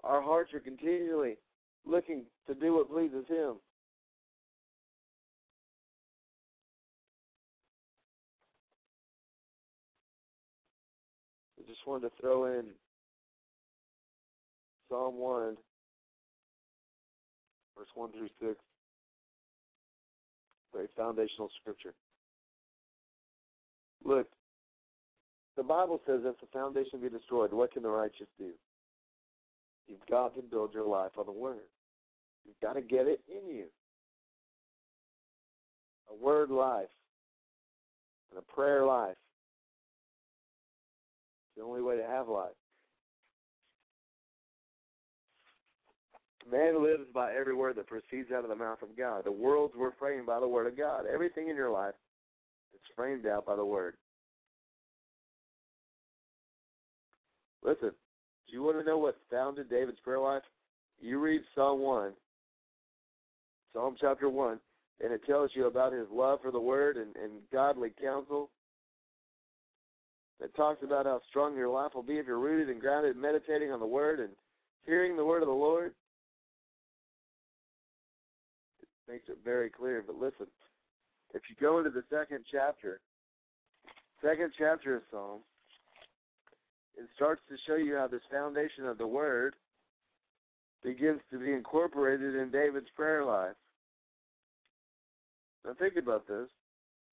[0.05, 1.37] Our hearts are continually
[1.85, 3.55] looking to do what pleases Him.
[11.59, 12.67] I just wanted to throw in
[14.89, 15.57] Psalm 1,
[17.79, 18.61] verse 1 through 6.
[20.75, 21.95] Very foundational scripture.
[24.05, 24.27] Look,
[25.57, 28.51] the Bible says if the foundation be destroyed, what can the righteous do?
[29.87, 31.67] You've got to build your life on the Word.
[32.45, 33.67] You've got to get it in you.
[36.11, 36.89] A word life
[38.31, 39.17] and a prayer life.
[41.57, 42.53] The only way to have life.
[46.51, 49.25] Man lives by every word that proceeds out of the mouth of God.
[49.25, 51.05] The worlds were framed by the Word of God.
[51.13, 51.95] Everything in your life
[52.73, 53.95] is framed out by the Word.
[57.63, 60.43] Listen, do you want to know what founded David's prayer life?
[61.01, 62.13] You read Psalm 1,
[63.75, 64.59] Psalm chapter 1,
[65.03, 68.49] and it tells you about his love for the Word and, and godly counsel.
[70.41, 73.21] It talks about how strong your life will be if you're rooted and grounded, in
[73.21, 74.31] meditating on the Word and
[74.87, 75.93] hearing the Word of the Lord.
[79.09, 80.05] Makes it very clear.
[80.07, 80.47] But listen,
[81.35, 83.01] if you go into the second chapter,
[84.23, 85.41] second chapter of Psalm,
[86.97, 89.55] it starts to show you how this foundation of the Word
[90.83, 93.57] begins to be incorporated in David's prayer life.
[95.65, 96.49] Now think about this.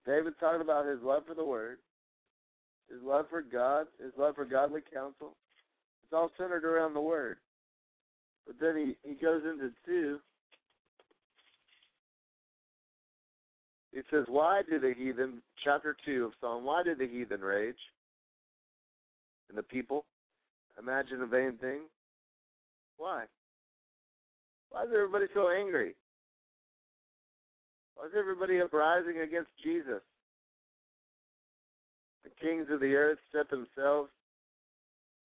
[0.06, 1.78] David's talking about his love for the Word,
[2.92, 5.36] his love for God, his love for godly counsel.
[6.04, 7.38] It's all centered around the Word.
[8.46, 10.20] But then he, he goes into two.
[13.96, 17.76] He says, Why did the heathen, chapter 2 of Psalm, why did the heathen rage?
[19.50, 20.06] and the people
[20.80, 21.82] imagine a vain thing?
[22.98, 23.24] Why?
[24.70, 25.96] Why is everybody so angry?
[27.96, 30.02] Why is everybody uprising against Jesus?
[32.24, 34.10] The kings of the earth set themselves,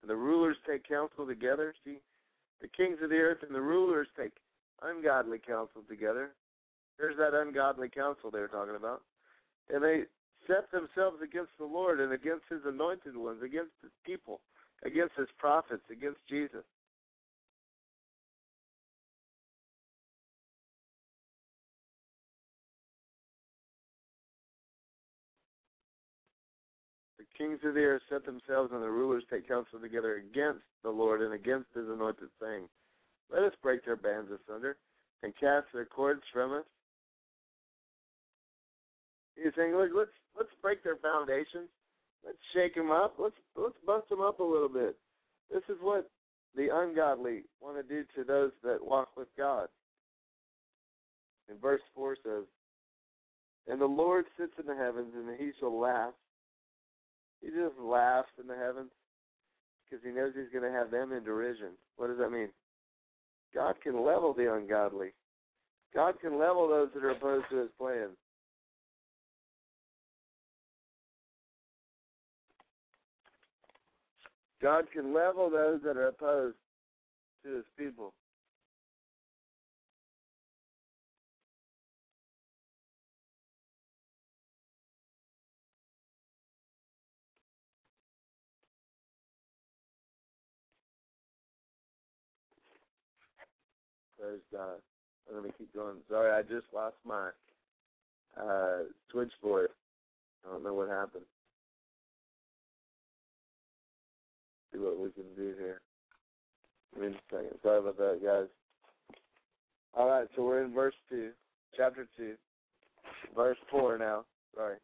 [0.02, 1.74] and the rulers take counsel together.
[1.84, 1.98] See,
[2.60, 4.32] the kings of the earth and the rulers take
[4.82, 6.30] ungodly counsel together.
[6.98, 9.02] There's that ungodly counsel they were talking about.
[9.72, 10.02] And they
[10.46, 14.40] set themselves against the Lord and against his anointed ones, against his people,
[14.84, 16.64] against his prophets, against Jesus.
[27.18, 30.90] The kings of the earth set themselves and the rulers take counsel together against the
[30.90, 32.64] Lord and against his anointed, saying,
[33.32, 34.76] Let us break their bands asunder
[35.22, 36.64] and cast their cords from us.
[39.42, 41.68] He's saying, look, let's let's break their foundations.
[42.24, 43.14] Let's shake them up.
[43.18, 44.96] Let's let's bust them up a little bit.
[45.50, 46.10] This is what
[46.54, 49.68] the ungodly want to do to those that walk with God.
[51.48, 52.44] And verse 4 says,
[53.66, 56.12] And the Lord sits in the heavens, and he shall laugh.
[57.40, 58.90] He just laughs in the heavens
[59.84, 61.70] because he knows he's going to have them in derision.
[61.96, 62.50] What does that mean?
[63.54, 65.08] God can level the ungodly.
[65.92, 68.10] God can level those that are opposed to his plan.
[74.62, 76.56] God can level those that are opposed
[77.44, 78.12] to his people.
[94.20, 94.76] Praise God.
[95.32, 95.96] Let me keep going.
[96.10, 97.30] Sorry, I just lost my
[98.38, 99.70] uh, switchboard.
[100.46, 101.24] I don't know what happened.
[104.72, 105.80] See what we can do here.
[106.98, 107.58] Me a second.
[107.62, 108.48] Sorry about that, guys.
[109.94, 111.30] All right, so we're in verse 2,
[111.76, 112.34] chapter 2,
[113.34, 114.24] verse 4 now.
[114.54, 114.76] Sorry.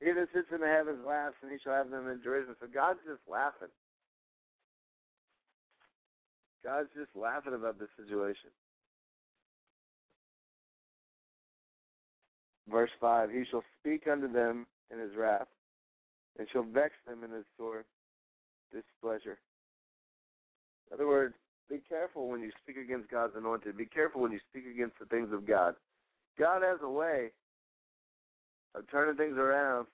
[0.00, 2.54] He that sits in the heavens laughs, and he shall have them in derision.
[2.60, 3.68] So God's just laughing.
[6.64, 8.50] God's just laughing about this situation.
[12.70, 15.48] Verse 5 He shall speak unto them in his wrath,
[16.38, 17.84] and shall vex them in his sore
[18.72, 19.38] displeasure.
[20.88, 21.34] In other words,
[21.68, 23.76] be careful when you speak against God's anointed.
[23.76, 25.74] Be careful when you speak against the things of God.
[26.38, 27.30] God has a way
[28.74, 29.86] of turning things around.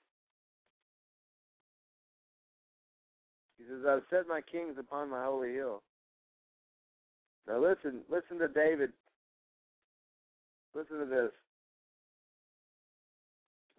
[3.57, 5.83] He says, I've set my kings upon my holy hill.
[7.47, 8.91] Now listen, listen to David.
[10.75, 11.31] Listen to this.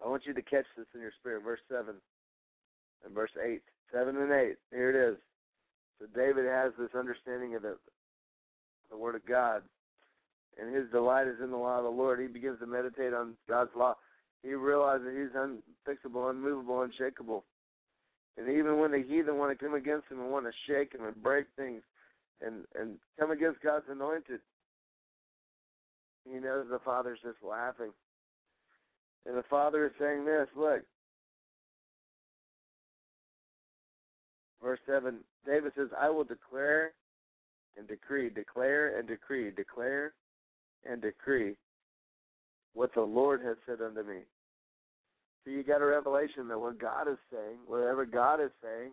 [0.03, 1.43] I want you to catch this in your spirit.
[1.43, 1.95] Verse 7
[3.05, 3.61] and verse 8.
[3.91, 4.55] 7 and 8.
[4.71, 5.17] Here it is.
[5.99, 7.75] So David has this understanding of the,
[8.89, 9.63] the Word of God,
[10.59, 12.19] and his delight is in the law of the Lord.
[12.19, 13.95] He begins to meditate on God's law.
[14.43, 17.43] He realizes he's unfixable, unmovable, unshakable.
[18.37, 21.05] And even when the heathen want to come against him and want to shake him
[21.05, 21.81] and break things
[22.41, 24.39] and, and come against God's anointed,
[26.23, 27.91] he knows the Father's just laughing.
[29.25, 30.81] And the Father is saying this look,
[34.61, 36.93] verse 7, David says, I will declare
[37.77, 40.13] and decree, declare and decree, declare
[40.89, 41.55] and decree
[42.73, 44.19] what the Lord has said unto me.
[45.43, 48.91] So you got a revelation that what God is saying, whatever God is saying,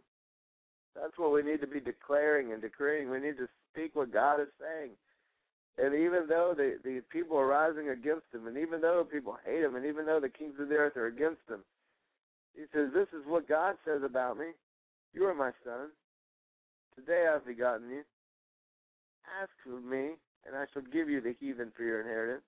[0.94, 3.10] that's what we need to be declaring and decreeing.
[3.10, 4.92] We need to speak what God is saying.
[5.78, 9.62] And even though the, the people are rising against him, and even though people hate
[9.62, 11.60] him, and even though the kings of the earth are against him,
[12.54, 14.46] he says, This is what God says about me.
[15.16, 15.88] You are my son.
[16.94, 18.02] Today I have begotten you.
[19.40, 20.10] Ask of me,
[20.46, 22.44] and I shall give you the heathen for your inheritance,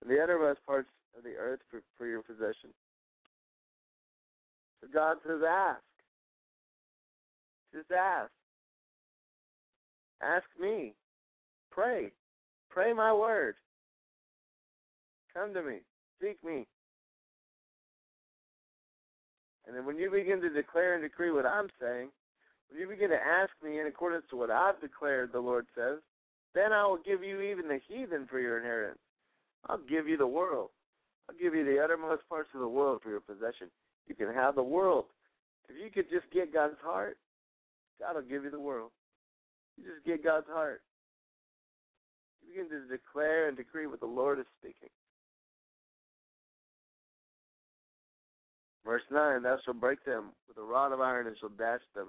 [0.00, 2.70] and the uttermost parts of the earth for, for your possession.
[4.80, 5.82] So God says, Ask.
[7.74, 8.30] Just ask.
[10.22, 10.94] Ask me.
[11.72, 12.12] Pray.
[12.70, 13.56] Pray my word.
[15.34, 15.78] Come to me.
[16.22, 16.68] Seek me.
[19.68, 22.08] And then when you begin to declare and decree what I'm saying,
[22.70, 25.98] when you begin to ask me in accordance to what I've declared, the Lord says,
[26.54, 28.98] then I will give you even the heathen for your inheritance.
[29.68, 30.70] I'll give you the world.
[31.28, 33.68] I'll give you the uttermost parts of the world for your possession.
[34.06, 35.04] You can have the world.
[35.68, 37.18] If you could just get God's heart,
[38.00, 38.90] God will give you the world.
[39.76, 40.80] You just get God's heart.
[42.40, 44.88] You begin to declare and decree what the Lord is speaking.
[48.88, 52.08] Verse 9 Thou shalt break them with a rod of iron and shalt dash them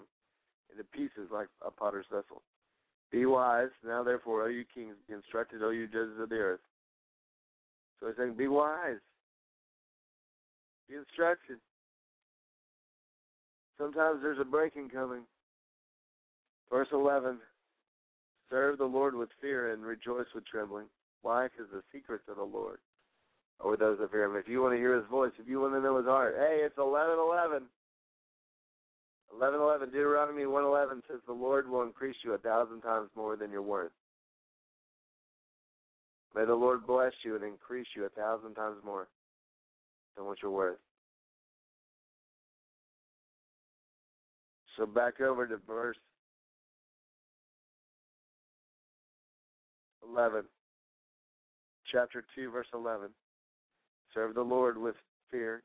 [0.72, 2.42] into pieces like a potter's vessel.
[3.12, 6.62] Be wise, now therefore, O you kings, be instructed, O you judges of the earth.
[8.00, 9.04] So he's saying, Be wise.
[10.88, 11.58] Be instructed.
[13.78, 15.24] Sometimes there's a breaking coming.
[16.72, 17.40] Verse 11
[18.50, 20.86] Serve the Lord with fear and rejoice with trembling.
[21.24, 21.48] Why?
[21.48, 22.80] Because the secrets of the Lord
[23.64, 24.36] with those that fear him.
[24.36, 26.62] If you want to hear his voice, if you want to know his heart, hey,
[26.64, 27.64] it's 11 11.
[29.36, 33.36] 11 11, Deuteronomy 1 11 says, The Lord will increase you a thousand times more
[33.36, 33.92] than you're worth.
[36.36, 39.08] May the Lord bless you and increase you a thousand times more
[40.16, 40.78] than what you're worth.
[44.78, 45.98] So back over to verse
[50.08, 50.44] 11.
[51.92, 53.10] Chapter 2, verse 11.
[54.14, 54.96] Serve the Lord with
[55.32, 55.64] fear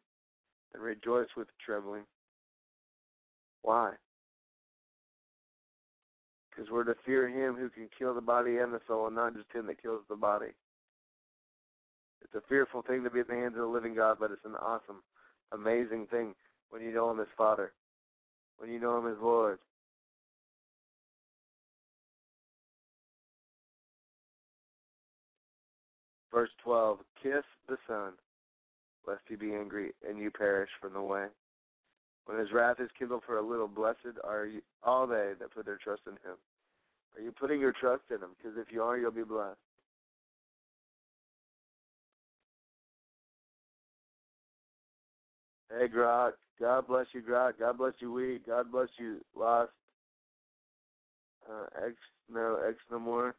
[0.73, 2.05] and rejoice with trembling.
[3.63, 3.93] Why?
[6.51, 9.35] Because we're to fear him who can kill the body and the soul, and not
[9.35, 10.53] just him that kills the body.
[12.23, 14.45] It's a fearful thing to be in the hands of the living God, but it's
[14.45, 15.03] an awesome,
[15.53, 16.35] amazing thing
[16.71, 17.73] when you know Him as Father,
[18.59, 19.59] when you know Him as Lord.
[26.33, 28.13] Verse 12 Kiss the Son,
[29.07, 31.27] lest he be angry and you perish from the way.
[32.27, 35.67] When his wrath is kindled for a little, blessed are you, all they that put
[35.67, 36.37] their trust in him.
[37.17, 38.31] Are you putting your trust in him?
[38.37, 39.59] Because if you are, you'll be blessed.
[45.71, 46.33] Hey, Grok.
[46.61, 47.59] God bless you, Grok.
[47.59, 48.47] God bless you, Wheat.
[48.47, 49.73] God bless you, Lost.
[51.51, 51.95] Uh, X,
[52.33, 53.35] no, X no more.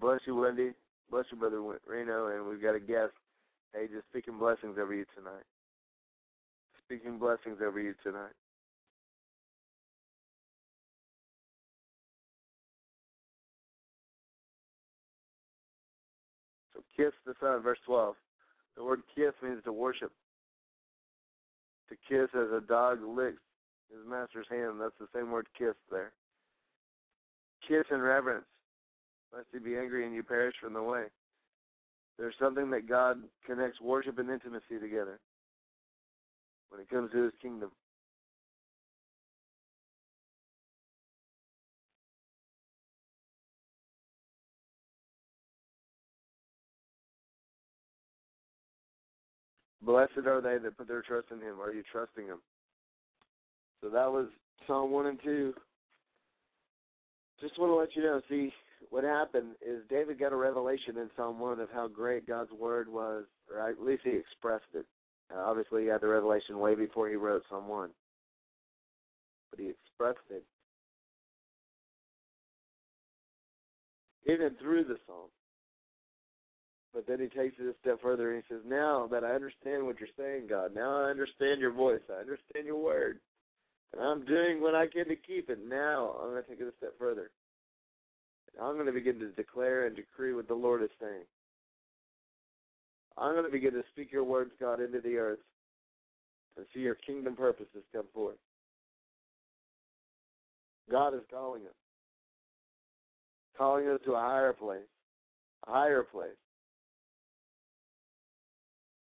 [0.00, 0.72] Bless you, Wendy.
[1.10, 2.28] Bless you, Brother Reno.
[2.28, 3.12] And we've got a guest.
[3.74, 5.44] Hey, just speaking blessings over you tonight.
[6.84, 8.32] Speaking blessings over you tonight.
[16.74, 18.14] So kiss the Son, verse 12.
[18.76, 20.12] The word kiss means to worship.
[21.90, 23.42] To kiss as a dog licks
[23.90, 24.80] his master's hand.
[24.80, 26.12] That's the same word kiss there.
[27.66, 28.46] Kiss in reverence,
[29.34, 31.04] lest he be angry and you perish from the way.
[32.18, 35.20] There's something that God connects worship and intimacy together
[36.70, 37.70] when it comes to his kingdom.
[49.82, 51.60] Blessed are they that put their trust in him.
[51.62, 52.40] Are you trusting him?
[53.80, 54.26] So that was
[54.66, 55.54] Psalm 1 and 2.
[57.40, 58.52] Just want to let you know, see,
[58.90, 62.88] what happened is David got a revelation in Psalm 1 of how great God's word
[62.88, 64.86] was, or at least he expressed it.
[65.34, 67.90] Uh, obviously, he had the revelation way before he wrote Psalm 1.
[69.50, 70.44] But he expressed it
[74.36, 75.30] and through the psalm.
[76.92, 79.84] But then he takes it a step further and he says, Now that I understand
[79.84, 83.20] what you're saying, God, now I understand your voice, I understand your word,
[83.92, 86.68] and I'm doing what I can to keep it, now I'm going to take it
[86.68, 87.30] a step further.
[88.60, 91.24] I'm going to begin to declare and decree what the Lord is saying.
[93.16, 95.38] I'm going to begin to speak your words, God, into the earth
[96.56, 98.36] and see your kingdom purposes come forth.
[100.90, 101.74] God is calling us,
[103.56, 104.80] calling us to a higher place,
[105.66, 106.30] a higher place.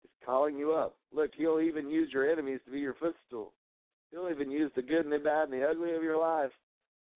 [0.01, 0.95] He's calling you up.
[1.13, 3.53] Look, He'll even use your enemies to be your footstool.
[4.11, 6.51] He'll even use the good and the bad and the ugly of your life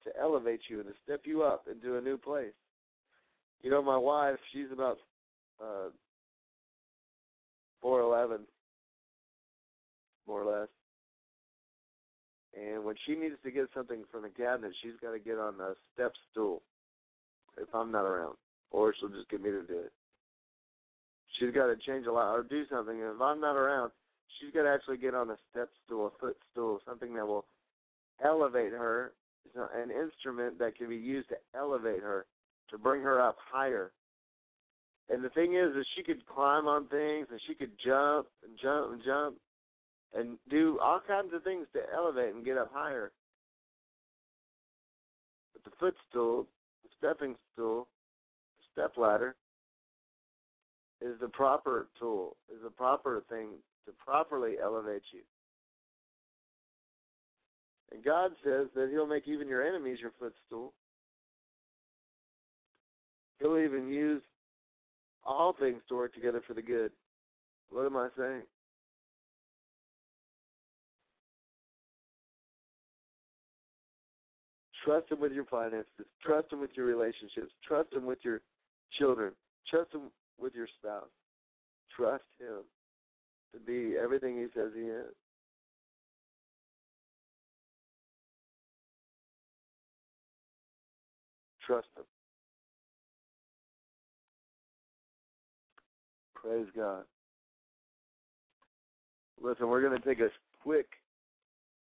[0.04, 2.54] to elevate you and to step you up into a new place.
[3.62, 4.98] You know, my wife, she's about
[5.62, 5.90] uh
[7.82, 8.42] four eleven,
[10.28, 10.70] more or less.
[12.54, 15.56] And when she needs to get something from the cabinet, she's got to get on
[15.62, 16.62] a step stool
[17.58, 18.36] if I'm not around,
[18.72, 19.92] or she'll just get me to do it.
[21.40, 23.02] She's got to change a lot or do something.
[23.02, 23.92] And if I'm not around,
[24.40, 27.46] she's got to actually get on a step stool, a footstool, something that will
[28.24, 29.14] elevate her.
[29.56, 32.26] An instrument that can be used to elevate her,
[32.70, 33.92] to bring her up higher.
[35.10, 38.58] And the thing is, is she could climb on things and she could jump and
[38.62, 39.36] jump and jump
[40.16, 43.12] and do all kinds of things to elevate and get up higher.
[45.54, 46.48] But the footstool,
[46.84, 47.88] the stepping stool,
[48.60, 49.36] the step ladder,
[51.02, 53.50] is the proper tool, is the proper thing
[53.86, 55.22] to properly elevate you.
[57.92, 60.74] And God says that He'll make even your enemies your footstool.
[63.40, 64.22] He'll even use
[65.26, 66.92] all things to work together for the good.
[67.70, 68.44] What am I saying?
[74.86, 76.06] Trust him with your finances.
[76.24, 77.52] Trust him with your relationships.
[77.68, 78.42] Trust him with your
[78.98, 79.34] children.
[79.70, 81.04] Trust him with your spouse.
[81.96, 82.64] Trust him
[83.54, 85.14] to be everything he says he is.
[91.72, 92.04] Trust him.
[96.36, 97.04] Praise God.
[99.42, 100.28] Listen, we're going to take a
[100.62, 100.88] quick,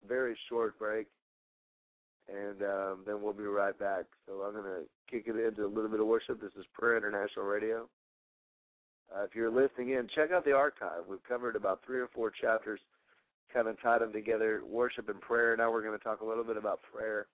[0.06, 1.06] very short break,
[2.28, 4.04] and um, then we'll be right back.
[4.26, 6.38] So I'm going to kick it into a little bit of worship.
[6.38, 7.88] This is Prayer International Radio.
[9.10, 11.04] Uh, if you're listening in, check out the archive.
[11.08, 12.80] We've covered about three or four chapters,
[13.54, 15.56] kind of tied them together, worship and prayer.
[15.56, 17.26] Now we're going to talk a little bit about prayer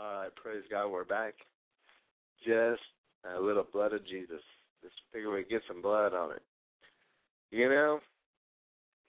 [0.00, 1.34] All right, praise God, we're back.
[2.42, 2.80] Just
[3.36, 4.40] a little blood of Jesus.
[4.82, 6.42] Just figure we get some blood on it.
[7.50, 8.00] You know,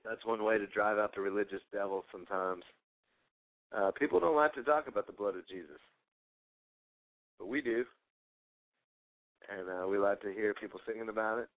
[0.04, 2.64] that's one way to drive out the religious devil sometimes.
[3.76, 5.80] Uh, people don't like to talk about the blood of Jesus,
[7.40, 7.86] but we do.
[9.50, 11.50] And uh, we like to hear people singing about it.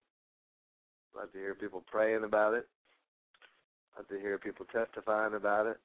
[1.15, 2.67] Like to hear people praying about it.
[3.97, 5.77] Like to hear people testifying about it.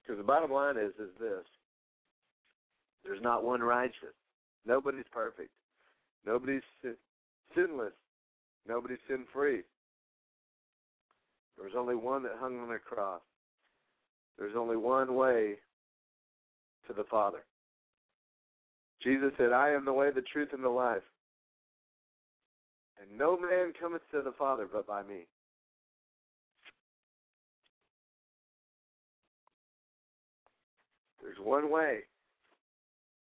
[0.00, 1.44] Because the bottom line is is this:
[3.04, 4.14] there's not one righteous.
[4.66, 5.50] Nobody's perfect.
[6.26, 6.96] Nobody's sin-
[7.54, 7.92] sinless.
[8.68, 9.62] Nobody's sin free.
[11.58, 13.22] There's only one that hung on the cross.
[14.38, 15.54] There's only one way
[16.86, 17.42] to the Father.
[19.02, 21.02] Jesus said, I am the way, the truth, and the life.
[23.00, 25.26] And no man cometh to the Father but by me.
[31.22, 32.00] There's one way.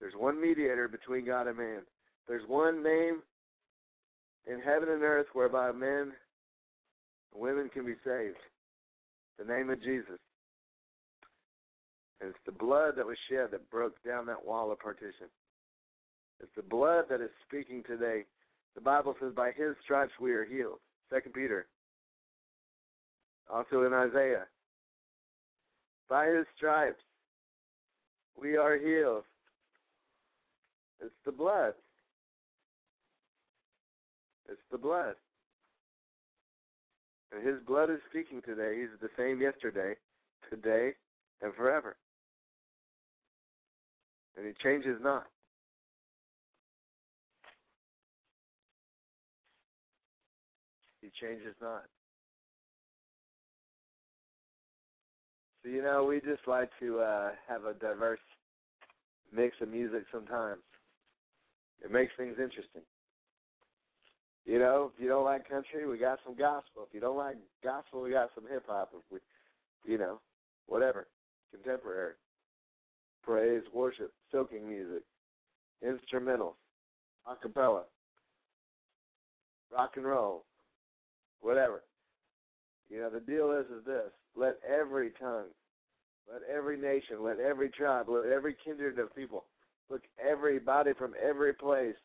[0.01, 1.81] There's one mediator between God and man.
[2.27, 3.21] There's one name
[4.47, 6.13] in heaven and earth whereby men
[7.33, 8.39] and women can be saved.
[9.39, 10.19] The name of Jesus.
[12.21, 15.29] And it's the blood that was shed that broke down that wall of partition.
[16.41, 18.25] It's the blood that is speaking today.
[18.75, 20.79] The Bible says, by his stripes we are healed.
[21.13, 21.67] Second Peter.
[23.53, 24.47] Also in Isaiah.
[26.09, 27.03] By his stripes
[28.41, 29.25] we are healed.
[31.01, 31.75] It's the blood.
[34.49, 35.15] It's the blood.
[37.33, 38.81] And his blood is speaking today.
[38.81, 39.95] He's the same yesterday,
[40.49, 40.93] today,
[41.43, 41.97] and forever.
[44.37, 45.27] And he changes not.
[51.21, 51.85] Changes not.
[55.63, 58.21] So you know, we just like to uh have a diverse
[59.35, 60.63] mix of music sometimes.
[61.85, 62.83] It makes things interesting.
[64.45, 66.87] You know, if you don't like country, we got some gospel.
[66.89, 68.91] If you don't like gospel, we got some hip hop.
[68.95, 69.19] If we,
[69.91, 70.21] you know,
[70.67, 71.07] whatever,
[71.53, 72.15] contemporary,
[73.23, 75.03] praise, worship, soaking music,
[75.83, 76.57] instrumental,
[77.31, 77.85] a cappella,
[79.73, 80.45] rock and roll,
[81.41, 81.83] whatever.
[82.89, 85.49] You know, the deal is is this: let every tongue,
[86.31, 89.45] let every nation, let every tribe, let every kindred of people,
[89.89, 91.97] look everybody from every place,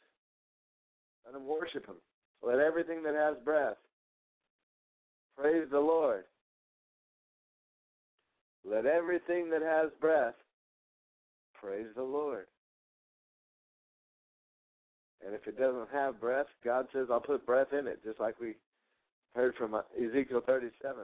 [1.26, 1.96] let them worship Him.
[2.44, 3.78] Let everything that has breath
[5.38, 6.26] praise the Lord.
[8.64, 10.34] Let everything that has breath
[11.54, 12.46] praise the Lord.
[15.26, 18.40] And if it doesn't have breath, God says, I'll put breath in it, just like
[18.40, 18.56] we
[19.36, 21.04] heard from uh, Ezekiel 37.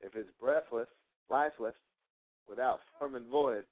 [0.00, 0.88] If it's breathless,
[1.30, 1.74] lifeless,
[2.48, 3.64] without form and void,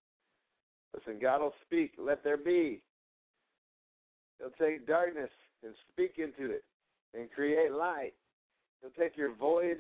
[0.95, 2.83] listen, God will speak, let there be.
[4.39, 5.31] He'll take darkness
[5.62, 6.65] and speak into it
[7.15, 8.12] and create light.
[8.81, 9.79] He'll take your void,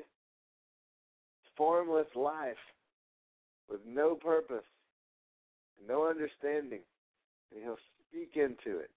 [1.56, 2.56] formless life
[3.68, 4.64] with no purpose,
[5.86, 6.80] no understanding,
[7.52, 7.78] and he'll
[8.08, 8.90] speak into it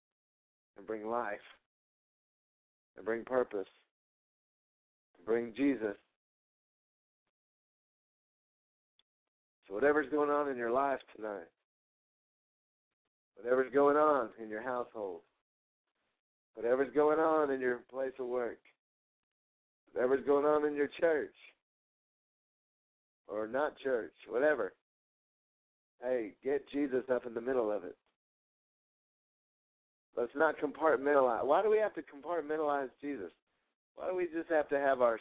[0.78, 1.40] and bring life
[2.98, 3.68] and bring purpose
[5.28, 5.98] bring Jesus.
[9.68, 11.50] So whatever's going on in your life tonight,
[13.36, 15.20] whatever's going on in your household,
[16.56, 18.60] whatever's going on in your place of work,
[19.92, 21.36] whatever's going on in your church
[23.28, 24.74] or not church, whatever.
[26.02, 27.98] Hey, get Jesus up in the middle of it.
[30.18, 31.46] Let's not compartmentalize.
[31.46, 33.32] Why do we have to compartmentalize Jesus?
[33.96, 35.20] Why do we just have to have our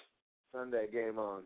[0.53, 1.43] Sunday game on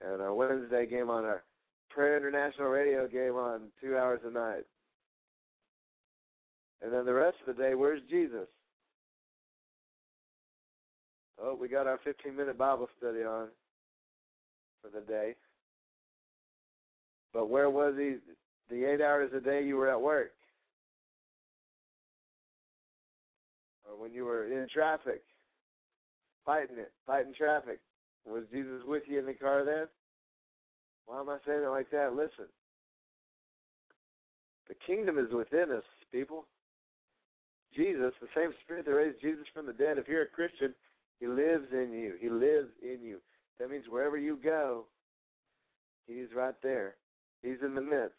[0.00, 1.42] and our Wednesday game on, our
[1.90, 4.64] Prayer International Radio game on two hours a night?
[6.82, 8.46] And then the rest of the day, where's Jesus?
[11.42, 13.48] Oh, we got our 15 minute Bible study on
[14.82, 15.34] for the day.
[17.32, 18.16] But where was he
[18.70, 20.32] the eight hours a day you were at work?
[23.98, 25.22] When you were in traffic,
[26.44, 27.80] fighting it, fighting traffic.
[28.26, 29.86] Was Jesus with you in the car then?
[31.06, 32.14] Why am I saying it like that?
[32.14, 32.46] Listen.
[34.68, 36.46] The kingdom is within us, people.
[37.74, 40.74] Jesus, the same spirit that raised Jesus from the dead, if you're a Christian,
[41.20, 42.14] he lives in you.
[42.20, 43.18] He lives in you.
[43.58, 44.86] That means wherever you go,
[46.06, 46.96] he's right there.
[47.42, 48.14] He's in the midst.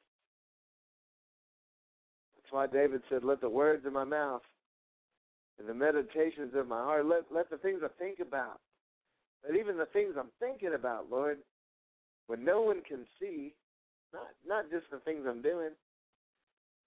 [2.36, 4.42] That's why David said, Let the words of my mouth
[5.60, 8.60] and the meditations of my heart, let, let the things I think about,
[9.48, 11.40] let even the things I'm thinking about, Lord,
[12.28, 13.54] when no one can see,
[14.14, 15.72] not not just the things I'm doing,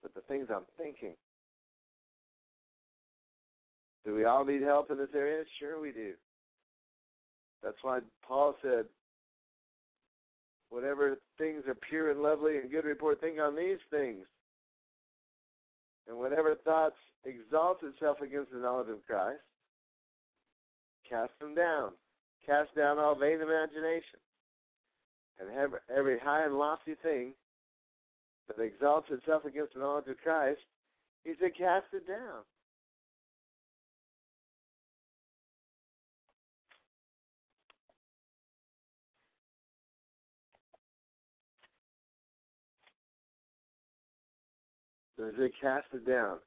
[0.02, 1.14] but the things I'm thinking.
[4.04, 5.44] Do we all need help in this area?
[5.58, 6.12] Sure we do.
[7.62, 8.86] That's why Paul said,
[10.70, 14.24] whatever things are pure and lovely and good report, think on these things.
[16.10, 19.38] And whatever thoughts exalts itself against the knowledge of Christ,
[21.08, 21.92] cast them down.
[22.44, 24.18] Cast down all vain imagination.
[25.38, 27.32] And every, every high and lofty thing
[28.48, 30.58] that exalts itself against the knowledge of Christ,
[31.22, 32.42] he said, cast it down.
[45.20, 46.38] So they cast it down.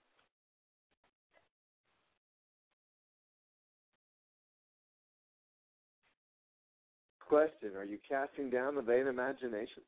[7.27, 9.83] Question Are you casting down the vain imagination?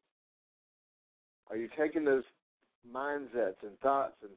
[1.49, 2.23] Are you taking those
[2.87, 4.31] mindsets and thoughts and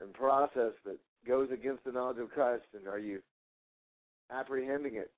[0.00, 3.20] and process that goes against the knowledge of Christ and are you
[4.30, 5.10] apprehending it,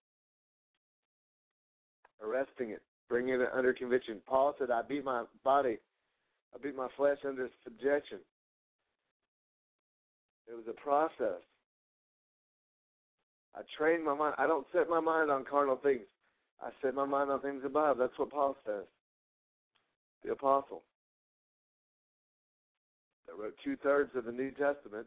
[2.20, 4.20] arresting it, bringing it under conviction?
[4.26, 5.78] Paul said, I beat my body
[6.54, 8.18] I beat my flesh under subjection.
[10.46, 11.42] It was a process.
[13.56, 14.34] I trained my mind.
[14.38, 16.06] I don't set my mind on carnal things.
[16.62, 17.98] I set my mind on things above.
[17.98, 18.84] That's what Paul says.
[20.24, 20.82] The apostle
[23.26, 25.06] that wrote two thirds of the New Testament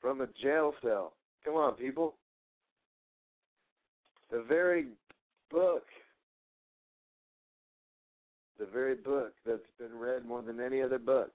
[0.00, 1.14] from a jail cell.
[1.44, 2.14] Come on, people.
[4.30, 4.86] The very
[5.50, 5.84] book
[8.58, 11.32] the very book that's been read more than any other book.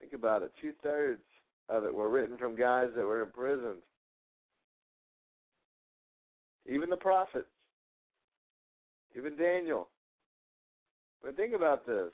[0.00, 0.52] Think about it.
[0.60, 1.22] Two thirds
[1.68, 3.82] of it were written from guys that were imprisoned.
[6.66, 7.46] Even the prophets,
[9.16, 9.88] even Daniel.
[11.22, 12.12] But think about this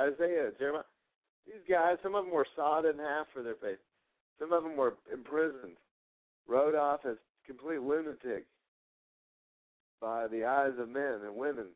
[0.00, 0.82] Isaiah, Jeremiah.
[1.46, 3.78] These guys, some of them were sawed in half for their faith.
[4.38, 5.76] Some of them were imprisoned,
[6.46, 7.16] wrote off as
[7.46, 8.46] complete lunatics
[10.00, 11.66] by the eyes of men and women.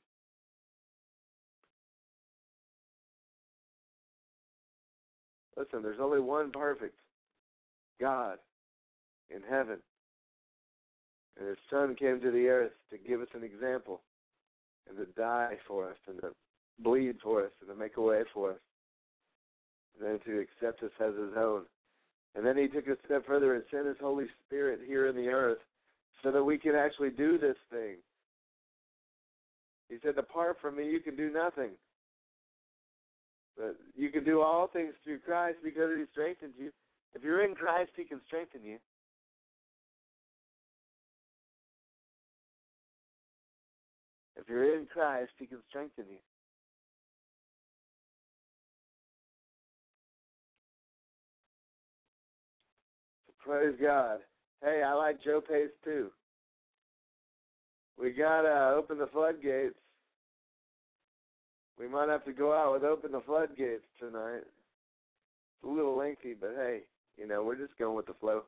[5.56, 6.96] Listen, there's only one perfect
[8.00, 8.38] God
[9.30, 9.78] in heaven.
[11.38, 14.00] And his son came to the earth to give us an example
[14.88, 16.30] and to die for us and to
[16.80, 18.58] bleed for us and to make a way for us.
[19.98, 21.62] And then to accept us as his own.
[22.34, 25.28] And then he took a step further and sent his Holy Spirit here in the
[25.28, 25.58] earth
[26.22, 27.96] so that we can actually do this thing.
[29.88, 31.72] He said, Apart from me, you can do nothing.
[33.56, 36.70] But you can do all things through Christ because He strengthens you.
[37.14, 38.78] If you're in Christ, He can strengthen you.
[44.36, 46.18] If you're in Christ, He can strengthen you.
[53.44, 54.18] Praise God.
[54.62, 56.10] Hey, I like Joe Pace too.
[57.98, 59.81] We gotta open the floodgates.
[61.78, 64.42] We might have to go out with open the floodgates tonight.
[64.44, 66.80] It's a little lengthy, but hey,
[67.16, 68.42] you know, we're just going with the flow.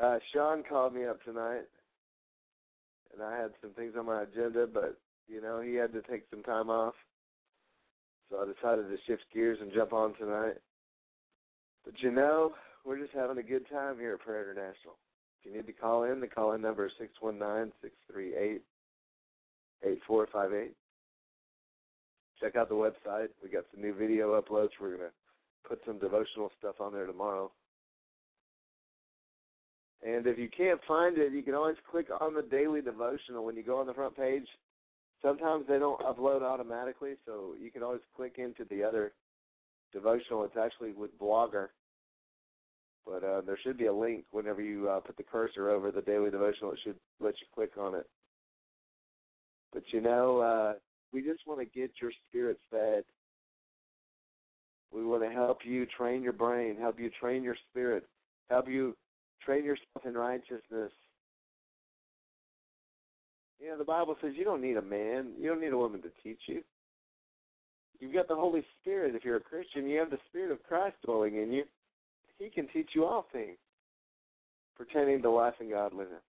[0.00, 1.64] Uh, Shaun called me up tonight,
[3.12, 4.98] and I had some things on my agenda, but
[5.28, 6.94] you know, he had to take some time off,
[8.30, 10.56] so I decided to shift gears and jump on tonight.
[11.84, 12.52] But you know,
[12.84, 14.96] we're just having a good time here at Prayer International.
[15.40, 17.94] If you need to call in, the call in number is six one nine six
[18.10, 18.62] three eight
[19.84, 20.74] eight four five eight.
[22.40, 23.28] Check out the website.
[23.42, 24.70] We got some new video uploads.
[24.80, 25.10] We're gonna
[25.66, 27.50] put some devotional stuff on there tomorrow.
[30.06, 33.56] And if you can't find it, you can always click on the daily devotional when
[33.56, 34.46] you go on the front page.
[35.20, 39.12] Sometimes they don't upload automatically, so you can always click into the other
[39.92, 40.44] devotional.
[40.44, 41.68] It's actually with Blogger.
[43.04, 46.02] But uh, there should be a link whenever you uh, put the cursor over the
[46.02, 46.72] daily devotional.
[46.72, 48.06] It should let you click on it.
[49.72, 50.74] But you know, uh,
[51.12, 53.04] we just want to get your spirit fed.
[54.92, 58.04] We want to help you train your brain, help you train your spirit,
[58.48, 58.96] help you
[59.44, 60.92] train yourself in righteousness.
[63.60, 66.00] You know, the Bible says you don't need a man, you don't need a woman
[66.02, 66.62] to teach you.
[68.00, 69.16] You've got the Holy Spirit.
[69.16, 71.64] If you're a Christian, you have the Spirit of Christ dwelling in you.
[72.38, 73.58] He can teach you all things
[74.76, 76.22] pertaining to life and godliness.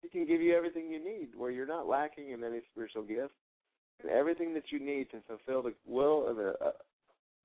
[0.00, 3.34] He can give you everything you need where you're not lacking in any spiritual gift
[4.02, 6.70] and everything that you need to fulfill the will and the uh,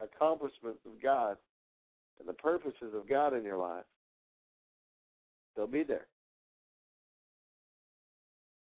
[0.01, 1.37] accomplishments of God
[2.19, 3.85] and the purposes of God in your life.
[5.55, 6.07] They'll be there.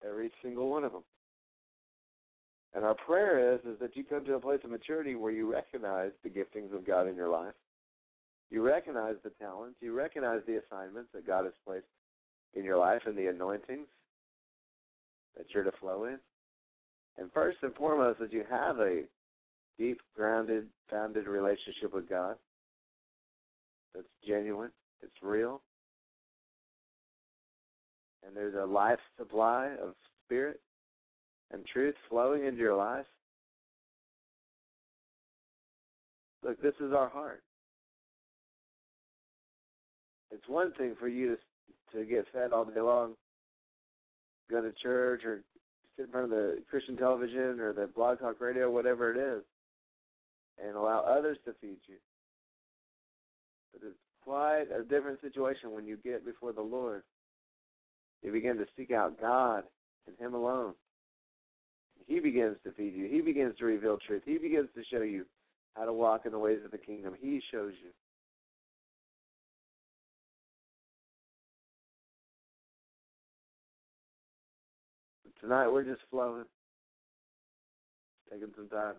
[0.08, 1.04] Every single one of them.
[2.76, 5.52] And our prayer is is that you come to a place of maturity where you
[5.52, 7.54] recognize the giftings of God in your life.
[8.52, 11.86] You recognize the talents, you recognize the assignments that God has placed
[12.54, 13.88] in your life and the anointings
[15.36, 16.20] that you're to flow in.
[17.18, 19.04] And first and foremost, that you have a
[19.78, 22.36] deep, grounded, founded relationship with God
[23.96, 24.72] that's genuine,
[25.02, 25.62] it's real,
[28.26, 29.94] and there's a life supply of
[30.26, 30.60] spirit
[31.52, 33.06] and truth flowing into your life.
[36.44, 37.42] Look, this is our heart.
[40.32, 41.38] It's one thing for you to
[41.94, 43.14] to get fed all day long,
[44.50, 45.42] go to church or
[45.98, 49.44] sit in front of the Christian television or the blog talk radio, whatever it is,
[50.64, 51.96] and allow others to feed you.
[53.74, 57.04] But it's quite a different situation when you get before the Lord.
[58.24, 59.64] You begin to seek out God
[60.08, 60.74] and Him alone.
[62.08, 63.08] He begins to feed you.
[63.10, 64.24] He begins to reveal truth.
[64.26, 65.26] He begins to show you
[65.76, 67.16] how to walk in the ways of the kingdom.
[67.20, 67.92] He shows you.
[75.42, 76.46] Tonight we're just flowing,
[78.32, 78.96] taking some time.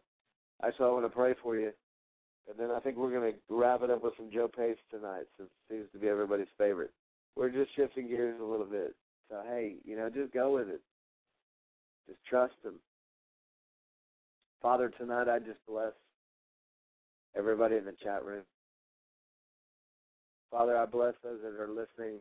[0.65, 1.73] Actually, I want to pray for you,
[2.48, 5.24] and then I think we're going to wrap it up with some Joe Pace tonight,
[5.36, 6.90] since it seems to be everybody's favorite.
[7.36, 8.94] We're just shifting gears a little bit.
[9.31, 10.81] So hey, you know, just go with it.
[12.09, 12.74] Just trust Him.
[14.62, 15.93] Father, tonight I just bless
[17.36, 18.43] everybody in the chat room.
[20.51, 22.20] Father, I bless those that are listening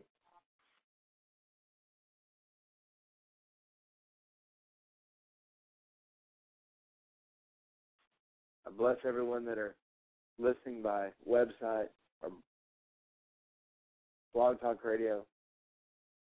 [8.78, 9.74] bless everyone that are
[10.38, 11.88] listening by website
[12.22, 12.30] or
[14.32, 15.24] blog talk radio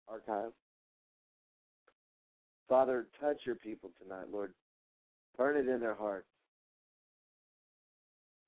[0.08, 0.52] archive.
[2.68, 4.54] Father, touch your people tonight, Lord.
[5.38, 6.28] Burn it in their hearts.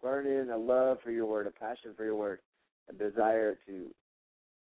[0.01, 2.39] Burn in a love for your word, a passion for your word,
[2.89, 3.85] a desire to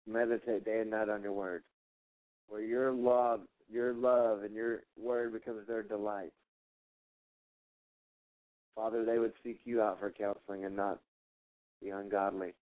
[0.07, 1.63] meditate day and night on your word.
[2.49, 3.41] Where your love,
[3.71, 6.33] your love and your word becomes their delight.
[8.75, 10.99] Father, they would seek you out for counseling and not
[11.83, 12.55] the ungodly.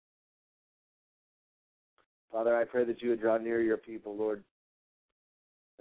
[2.31, 4.43] Father, I pray that you would draw near your people, Lord.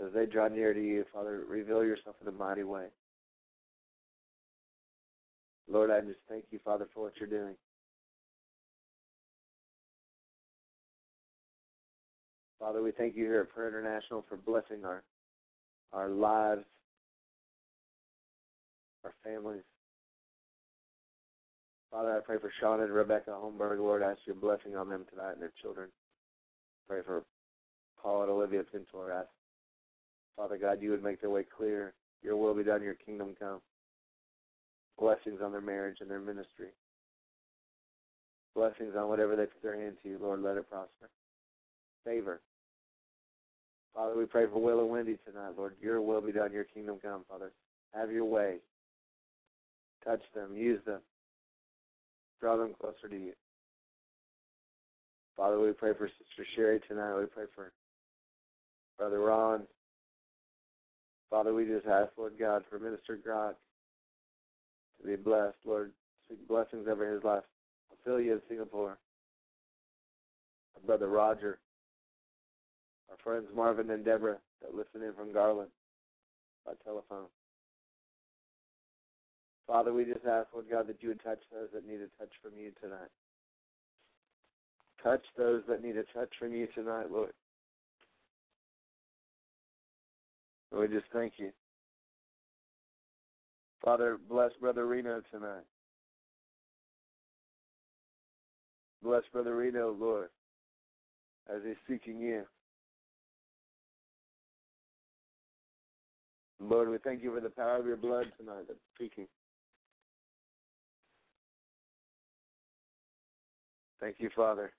[0.05, 2.87] As they draw near to you, Father, reveal yourself in a mighty way.
[5.71, 7.55] Lord, I just thank you, Father, for what you're doing.
[12.59, 15.03] Father, we thank you here at Prayer International for blessing our
[15.93, 16.65] our lives,
[19.05, 19.63] our families,
[21.91, 24.03] Father, I pray for Shaun and Rebecca Holmberg, Lord.
[24.03, 25.89] I ask your blessing on them tonight and their children.
[26.87, 27.25] Pray for
[28.03, 29.11] Paul and Olivia Pintor.
[29.13, 29.29] Ask,
[30.37, 31.95] Father God, you would make their way clear.
[32.23, 33.61] Your will be done, your kingdom come.
[34.99, 36.69] Blessings on their marriage and their ministry.
[38.55, 41.09] Blessings on whatever they put their hand to, Lord, let it prosper.
[42.05, 42.41] Favor.
[43.95, 45.75] Father, we pray for Will and Wendy tonight, Lord.
[45.81, 47.53] Your will be done, your kingdom come, Father.
[47.95, 48.57] Have your way.
[50.05, 51.01] Touch them, use them.
[52.41, 53.33] Draw them closer to you.
[55.37, 57.19] Father, we pray for Sister Sherry tonight.
[57.19, 57.73] We pray for
[58.99, 59.63] Brother Ron.
[61.31, 63.55] Father, we just ask, Lord God, for Minister Grok
[65.01, 65.93] to be blessed, Lord.
[66.27, 67.45] Speak blessings over his life.
[67.93, 68.99] Ophelia in Singapore.
[70.75, 71.59] Our brother Roger.
[73.11, 75.71] Our friends Marvin and Deborah that listen in from Garland
[76.67, 77.27] by telephone.
[79.69, 82.33] Father, we just ask, Lord God, that you would touch those that need a touch
[82.43, 83.11] from you tonight.
[85.03, 87.33] Touch those that need a touch from you tonight, Lord.
[90.73, 91.51] And we just thank you.
[93.85, 95.65] Father, bless Brother Reno tonight.
[99.03, 100.31] Bless Brother Reno, Lord,
[101.55, 102.43] as he's seeking you.
[106.59, 109.27] Lord, we thank you for the power of your blood tonight that's speaking.
[114.01, 114.73] Thank you, Father.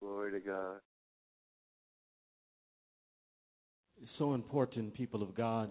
[0.00, 0.76] Glory to God.
[4.02, 5.70] It's so important, people of God,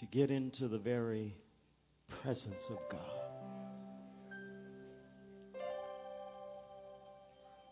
[0.00, 1.36] to get into the very
[2.22, 3.00] presence of God.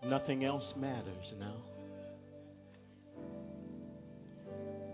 [0.09, 1.57] Nothing else matters now.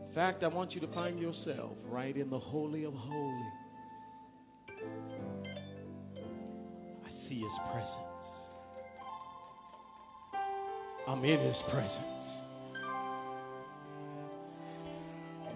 [0.08, 3.65] In fact, I want you to find yourself right in the Holy of Holies.
[7.04, 8.06] I see His presence.
[11.08, 12.16] I'm in His presence.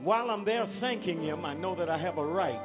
[0.02, 2.61] While I'm there thanking Him, I know that I have a right.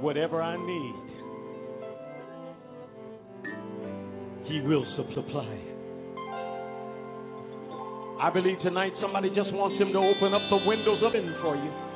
[0.00, 0.94] Whatever I need,
[4.48, 5.58] He will supply.
[8.20, 11.56] I believe tonight somebody just wants Him to open up the windows of heaven for
[11.56, 11.89] you.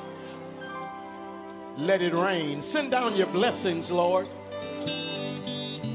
[1.78, 2.62] Let it rain.
[2.72, 4.26] Send down your blessings, Lord.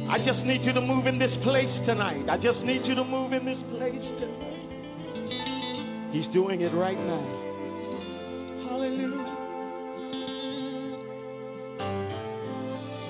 [0.09, 2.27] I just need you to move in this place tonight.
[2.29, 4.59] I just need you to move in this place tonight.
[6.11, 7.23] He's doing it right now.
[8.67, 9.35] Hallelujah.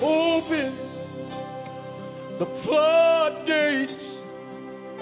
[0.02, 0.76] Open
[2.38, 4.00] the floodgates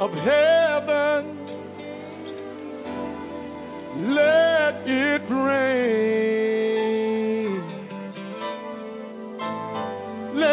[0.01, 1.36] of heaven.
[4.15, 6.38] Let it rain.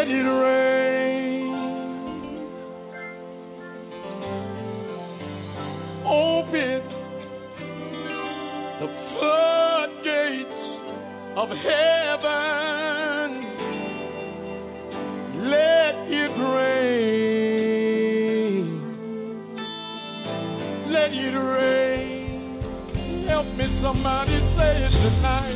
[0.06, 1.50] Let it rain.
[6.06, 6.82] Open
[8.78, 10.60] the floodgates
[11.36, 13.28] of heaven.
[15.42, 17.66] Let it rain.
[20.88, 23.26] Let it rain.
[23.26, 25.55] Help me, somebody say it tonight.